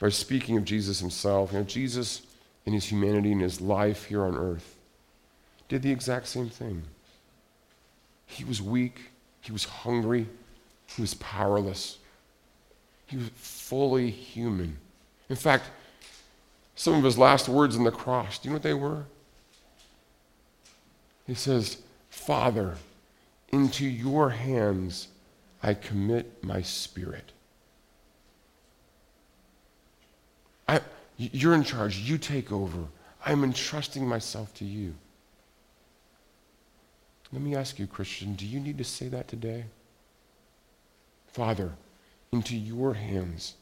by 0.00 0.08
speaking 0.08 0.56
of 0.56 0.64
Jesus 0.64 0.98
himself. 0.98 1.52
You 1.52 1.58
know, 1.58 1.64
Jesus, 1.64 2.22
in 2.66 2.72
his 2.72 2.86
humanity 2.86 3.32
and 3.32 3.40
his 3.40 3.60
life 3.60 4.04
here 4.06 4.24
on 4.24 4.36
earth, 4.36 4.76
did 5.68 5.82
the 5.82 5.92
exact 5.92 6.26
same 6.26 6.48
thing. 6.48 6.82
He 8.26 8.44
was 8.44 8.60
weak, 8.60 9.12
he 9.40 9.52
was 9.52 9.64
hungry, 9.64 10.26
he 10.86 11.02
was 11.02 11.14
powerless. 11.14 11.98
He 13.06 13.16
was 13.16 13.28
fully 13.34 14.10
human. 14.10 14.76
In 15.28 15.36
fact, 15.36 15.70
some 16.78 16.94
of 16.94 17.02
his 17.02 17.18
last 17.18 17.48
words 17.48 17.74
on 17.74 17.82
the 17.82 17.90
cross, 17.90 18.38
do 18.38 18.46
you 18.46 18.50
know 18.50 18.54
what 18.54 18.62
they 18.62 18.72
were? 18.72 19.02
He 21.26 21.34
says, 21.34 21.78
Father, 22.08 22.76
into 23.48 23.84
your 23.84 24.30
hands 24.30 25.08
I 25.60 25.74
commit 25.74 26.44
my 26.44 26.62
spirit. 26.62 27.32
I, 30.68 30.80
you're 31.16 31.54
in 31.54 31.64
charge. 31.64 31.98
You 31.98 32.16
take 32.16 32.52
over. 32.52 32.84
I'm 33.26 33.42
entrusting 33.42 34.06
myself 34.06 34.54
to 34.54 34.64
you. 34.64 34.94
Let 37.32 37.42
me 37.42 37.56
ask 37.56 37.80
you, 37.80 37.88
Christian, 37.88 38.36
do 38.36 38.46
you 38.46 38.60
need 38.60 38.78
to 38.78 38.84
say 38.84 39.08
that 39.08 39.26
today? 39.26 39.64
Father, 41.26 41.72
into 42.30 42.56
your 42.56 42.94
hands 42.94 43.54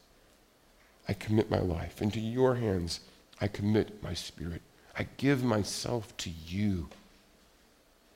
I 1.07 1.13
commit 1.13 1.49
my 1.49 1.59
life. 1.59 2.01
Into 2.01 2.19
your 2.19 2.55
hands 2.55 2.99
I 3.39 3.47
commit 3.47 4.01
my 4.03 4.13
spirit. 4.13 4.61
I 4.97 5.07
give 5.17 5.43
myself 5.43 6.15
to 6.17 6.29
you. 6.29 6.89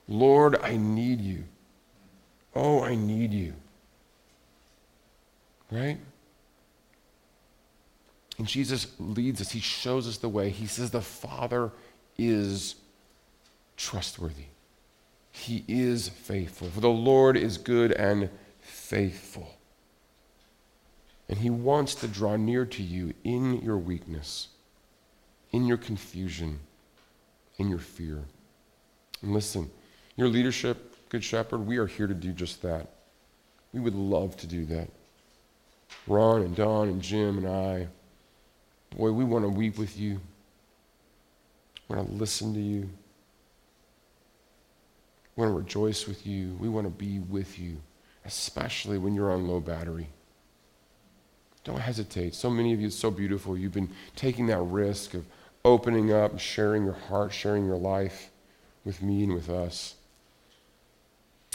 Lord, 0.08 0.58
I 0.62 0.76
need 0.76 1.20
you. 1.20 1.44
Oh, 2.54 2.82
I 2.82 2.94
need 2.94 3.32
you. 3.32 3.54
Right? 5.70 5.98
And 8.38 8.46
Jesus 8.46 8.88
leads 8.98 9.40
us, 9.40 9.52
He 9.52 9.60
shows 9.60 10.08
us 10.08 10.18
the 10.18 10.28
way. 10.28 10.50
He 10.50 10.66
says 10.66 10.90
the 10.90 11.00
Father 11.00 11.70
is 12.18 12.74
trustworthy, 13.76 14.46
He 15.30 15.64
is 15.68 16.08
faithful. 16.08 16.68
For 16.68 16.80
the 16.80 16.88
Lord 16.88 17.36
is 17.36 17.58
good 17.58 17.92
and 17.92 18.28
faithful. 18.60 19.56
And 21.32 21.40
He 21.40 21.48
wants 21.48 21.94
to 21.94 22.06
draw 22.08 22.36
near 22.36 22.66
to 22.66 22.82
you 22.82 23.14
in 23.24 23.62
your 23.62 23.78
weakness, 23.78 24.48
in 25.50 25.64
your 25.64 25.78
confusion, 25.78 26.60
in 27.56 27.70
your 27.70 27.78
fear. 27.78 28.26
And 29.22 29.32
listen, 29.32 29.70
your 30.14 30.28
leadership, 30.28 30.94
Good 31.08 31.24
Shepherd, 31.24 31.66
we 31.66 31.78
are 31.78 31.86
here 31.86 32.06
to 32.06 32.12
do 32.12 32.34
just 32.34 32.60
that. 32.60 32.86
We 33.72 33.80
would 33.80 33.94
love 33.94 34.36
to 34.36 34.46
do 34.46 34.66
that. 34.66 34.90
Ron 36.06 36.42
and 36.42 36.54
Don 36.54 36.88
and 36.90 37.00
Jim 37.00 37.38
and 37.38 37.48
I, 37.48 37.88
boy, 38.94 39.12
we 39.12 39.24
want 39.24 39.46
to 39.46 39.48
weep 39.48 39.78
with 39.78 39.98
you. 39.98 40.20
We 41.88 41.96
want 41.96 42.10
to 42.10 42.14
listen 42.14 42.52
to 42.52 42.60
you. 42.60 42.90
We 45.34 45.44
want 45.46 45.54
to 45.54 45.58
rejoice 45.58 46.06
with 46.06 46.26
you. 46.26 46.58
We 46.60 46.68
want 46.68 46.86
to 46.86 46.90
be 46.90 47.20
with 47.20 47.58
you 47.58 47.78
especially 48.24 48.98
when 48.98 49.14
you're 49.14 49.32
on 49.32 49.48
low 49.48 49.60
battery. 49.60 50.08
Don't 51.64 51.80
hesitate. 51.80 52.34
So 52.34 52.50
many 52.50 52.72
of 52.72 52.80
you, 52.80 52.88
it's 52.88 52.96
so 52.96 53.10
beautiful. 53.10 53.56
You've 53.56 53.72
been 53.72 53.90
taking 54.16 54.46
that 54.46 54.58
risk 54.58 55.14
of 55.14 55.24
opening 55.64 56.12
up, 56.12 56.38
sharing 56.38 56.84
your 56.84 56.94
heart, 56.94 57.32
sharing 57.32 57.66
your 57.66 57.76
life 57.76 58.30
with 58.84 59.00
me 59.02 59.22
and 59.24 59.34
with 59.34 59.48
us. 59.48 59.94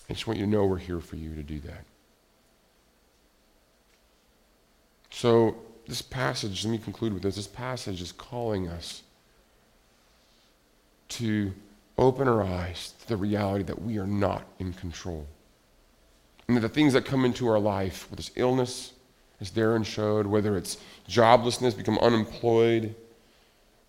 I 0.09 0.13
just 0.13 0.27
want 0.27 0.39
you 0.39 0.45
to 0.45 0.51
know 0.51 0.65
we're 0.65 0.77
here 0.77 1.01
for 1.01 1.17
you 1.17 1.35
to 1.35 1.43
do 1.43 1.59
that. 1.61 1.83
So, 5.09 5.57
this 5.87 6.01
passage, 6.01 6.63
let 6.63 6.71
me 6.71 6.77
conclude 6.77 7.13
with 7.13 7.23
this. 7.23 7.35
This 7.35 7.47
passage 7.47 8.01
is 8.01 8.11
calling 8.11 8.67
us 8.67 9.03
to 11.09 11.53
open 11.97 12.27
our 12.27 12.43
eyes 12.43 12.93
to 13.01 13.07
the 13.07 13.17
reality 13.17 13.63
that 13.63 13.81
we 13.81 13.97
are 13.97 14.07
not 14.07 14.45
in 14.59 14.73
control. 14.73 15.25
And 16.47 16.55
that 16.55 16.61
the 16.61 16.69
things 16.69 16.93
that 16.93 17.05
come 17.05 17.25
into 17.25 17.47
our 17.47 17.59
life, 17.59 18.07
whether 18.09 18.19
it's 18.19 18.31
illness, 18.35 18.93
as 19.39 19.51
Darren 19.51 19.85
showed, 19.85 20.25
whether 20.25 20.57
it's 20.57 20.77
joblessness, 21.07 21.77
become 21.77 21.97
unemployed, 21.99 22.95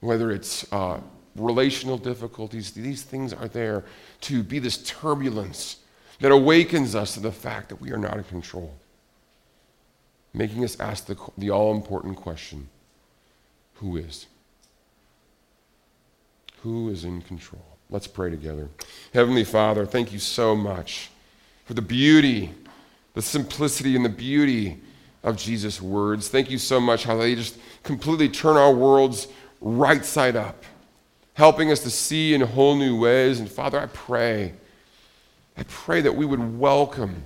whether 0.01 0.31
it's 0.31 0.71
uh, 0.73 1.01
relational 1.35 1.97
difficulties, 1.97 2.73
these 2.73 3.03
things 3.03 3.33
are 3.33 3.49
there 3.49 3.85
to 4.23 4.43
be 4.43 4.59
this 4.59 4.79
turbulence 4.85 5.79
that 6.21 6.33
awakens 6.33 6.95
us 6.95 7.15
to 7.15 7.21
the 7.21 7.33
fact 7.33 7.69
that 7.69 7.81
we 7.81 7.93
are 7.93 7.97
not 7.97 8.17
in 8.17 8.25
control, 8.25 8.75
making 10.35 10.65
us 10.65 10.79
ask 10.81 11.07
the, 11.07 11.17
the 11.39 11.51
all 11.51 11.75
important 11.75 12.17
question 12.17 12.69
who 13.75 13.97
is? 13.97 14.27
Who 16.63 16.89
is 16.91 17.05
in 17.05 17.23
control? 17.23 17.65
Let's 17.91 18.09
pray 18.09 18.29
together. 18.29 18.69
Heavenly 19.15 19.45
Father, 19.45 19.87
thank 19.87 20.13
you 20.13 20.19
so 20.19 20.57
much 20.57 21.11
for 21.65 21.75
the 21.75 21.83
beauty, 21.83 22.53
the 23.15 23.23
simplicity, 23.23 23.95
and 23.95 24.05
the 24.05 24.11
beauty 24.11 24.79
of 25.23 25.37
Jesus' 25.37 25.81
words. 25.81 26.29
Thank 26.29 26.51
you 26.51 26.59
so 26.59 26.81
much 26.81 27.05
how 27.05 27.17
they 27.17 27.35
just 27.35 27.59
completely 27.83 28.29
turn 28.29 28.57
our 28.57 28.73
worlds 28.73 29.29
right 29.61 30.05
side 30.05 30.37
up, 30.37 30.65
helping 31.35 31.71
us 31.71 31.81
to 31.81 31.91
see 31.91 32.35
in 32.35 32.41
whole 32.41 32.77
new 32.77 32.99
ways. 32.99 33.41
And 33.41 33.51
Father, 33.51 33.81
I 33.81 33.87
pray, 33.87 34.55
I 35.57 35.65
pray 35.65 36.01
that 36.01 36.15
we 36.15 36.25
would 36.25 36.59
welcome, 36.59 37.25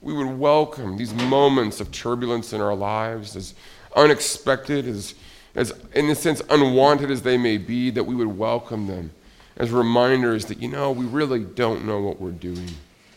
we 0.00 0.12
would 0.12 0.38
welcome 0.38 0.96
these 0.96 1.14
moments 1.14 1.80
of 1.80 1.90
turbulence 1.92 2.52
in 2.52 2.60
our 2.60 2.74
lives, 2.74 3.36
as 3.36 3.54
unexpected, 3.94 4.86
as, 4.86 5.14
as 5.54 5.72
in 5.94 6.10
a 6.10 6.14
sense 6.14 6.42
unwanted 6.50 7.10
as 7.10 7.22
they 7.22 7.36
may 7.36 7.58
be, 7.58 7.90
that 7.90 8.04
we 8.04 8.14
would 8.14 8.26
welcome 8.26 8.86
them 8.86 9.10
as 9.56 9.70
reminders 9.70 10.46
that, 10.46 10.62
you 10.62 10.68
know, 10.68 10.92
we 10.92 11.04
really 11.04 11.40
don't 11.40 11.84
know 11.84 12.00
what 12.00 12.20
we're 12.20 12.30
doing. 12.30 12.68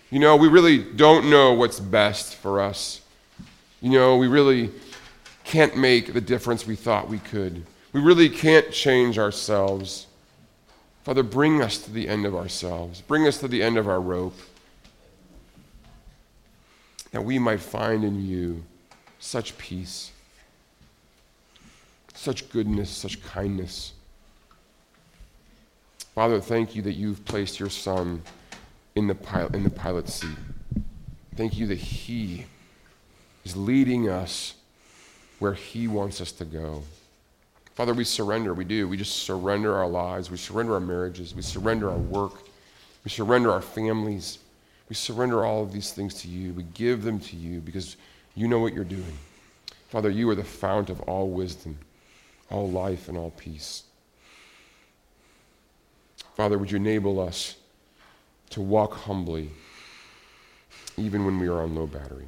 You 0.09 0.19
know, 0.19 0.35
we 0.35 0.47
really 0.47 0.79
don't 0.79 1.29
know 1.29 1.53
what's 1.53 1.79
best 1.79 2.35
for 2.35 2.59
us. 2.59 3.00
You 3.81 3.89
know, 3.89 4.15
we 4.17 4.27
really 4.27 4.69
can't 5.43 5.75
make 5.75 6.13
the 6.13 6.21
difference 6.21 6.67
we 6.67 6.75
thought 6.75 7.09
we 7.09 7.17
could. 7.17 7.65
We 7.93 7.99
really 7.99 8.29
can't 8.29 8.71
change 8.71 9.17
ourselves. 9.17 10.05
Father, 11.03 11.23
bring 11.23 11.61
us 11.61 11.79
to 11.79 11.91
the 11.91 12.07
end 12.07 12.27
of 12.27 12.35
ourselves. 12.35 13.01
Bring 13.01 13.27
us 13.27 13.39
to 13.39 13.47
the 13.47 13.63
end 13.63 13.77
of 13.77 13.87
our 13.87 13.99
rope. 13.99 14.37
That 17.11 17.25
we 17.25 17.39
might 17.39 17.59
find 17.59 18.03
in 18.03 18.25
you 18.25 18.63
such 19.19 19.57
peace, 19.57 20.11
such 22.13 22.49
goodness, 22.49 22.89
such 22.89 23.21
kindness. 23.23 23.93
Father, 26.13 26.39
thank 26.39 26.75
you 26.75 26.81
that 26.83 26.93
you've 26.93 27.25
placed 27.25 27.59
your 27.59 27.69
Son 27.69 28.21
in 28.95 29.07
the, 29.07 29.15
pilot, 29.15 29.55
in 29.55 29.63
the 29.63 29.69
pilot's 29.69 30.13
seat. 30.13 30.37
Thank 31.35 31.57
you 31.57 31.67
that 31.67 31.77
he 31.77 32.45
is 33.43 33.55
leading 33.55 34.09
us 34.09 34.55
where 35.39 35.53
he 35.53 35.87
wants 35.87 36.21
us 36.21 36.31
to 36.33 36.45
go. 36.45 36.83
Father, 37.73 37.93
we 37.93 38.03
surrender. 38.03 38.53
We 38.53 38.65
do. 38.65 38.87
We 38.87 38.97
just 38.97 39.23
surrender 39.23 39.75
our 39.75 39.87
lives. 39.87 40.29
We 40.29 40.37
surrender 40.37 40.73
our 40.73 40.79
marriages. 40.79 41.33
We 41.33 41.41
surrender 41.41 41.89
our 41.89 41.97
work. 41.97 42.33
We 43.03 43.09
surrender 43.09 43.51
our 43.51 43.61
families. 43.61 44.39
We 44.89 44.95
surrender 44.95 45.45
all 45.45 45.63
of 45.63 45.71
these 45.71 45.91
things 45.91 46.13
to 46.21 46.27
you. 46.27 46.53
We 46.53 46.63
give 46.73 47.01
them 47.01 47.19
to 47.21 47.35
you 47.35 47.59
because 47.61 47.97
you 48.35 48.47
know 48.47 48.59
what 48.59 48.73
you're 48.73 48.83
doing. 48.83 49.17
Father, 49.89 50.09
you 50.09 50.29
are 50.29 50.35
the 50.35 50.43
fount 50.43 50.89
of 50.89 51.01
all 51.01 51.29
wisdom, 51.29 51.77
all 52.49 52.69
life, 52.69 53.09
and 53.09 53.17
all 53.17 53.31
peace. 53.31 53.83
Father, 56.35 56.57
would 56.57 56.71
you 56.71 56.77
enable 56.77 57.19
us 57.19 57.55
to 58.51 58.61
walk 58.61 58.93
humbly 58.93 59.49
even 60.97 61.25
when 61.25 61.39
we 61.39 61.47
are 61.47 61.61
on 61.61 61.73
low 61.73 61.87
battery? 61.87 62.27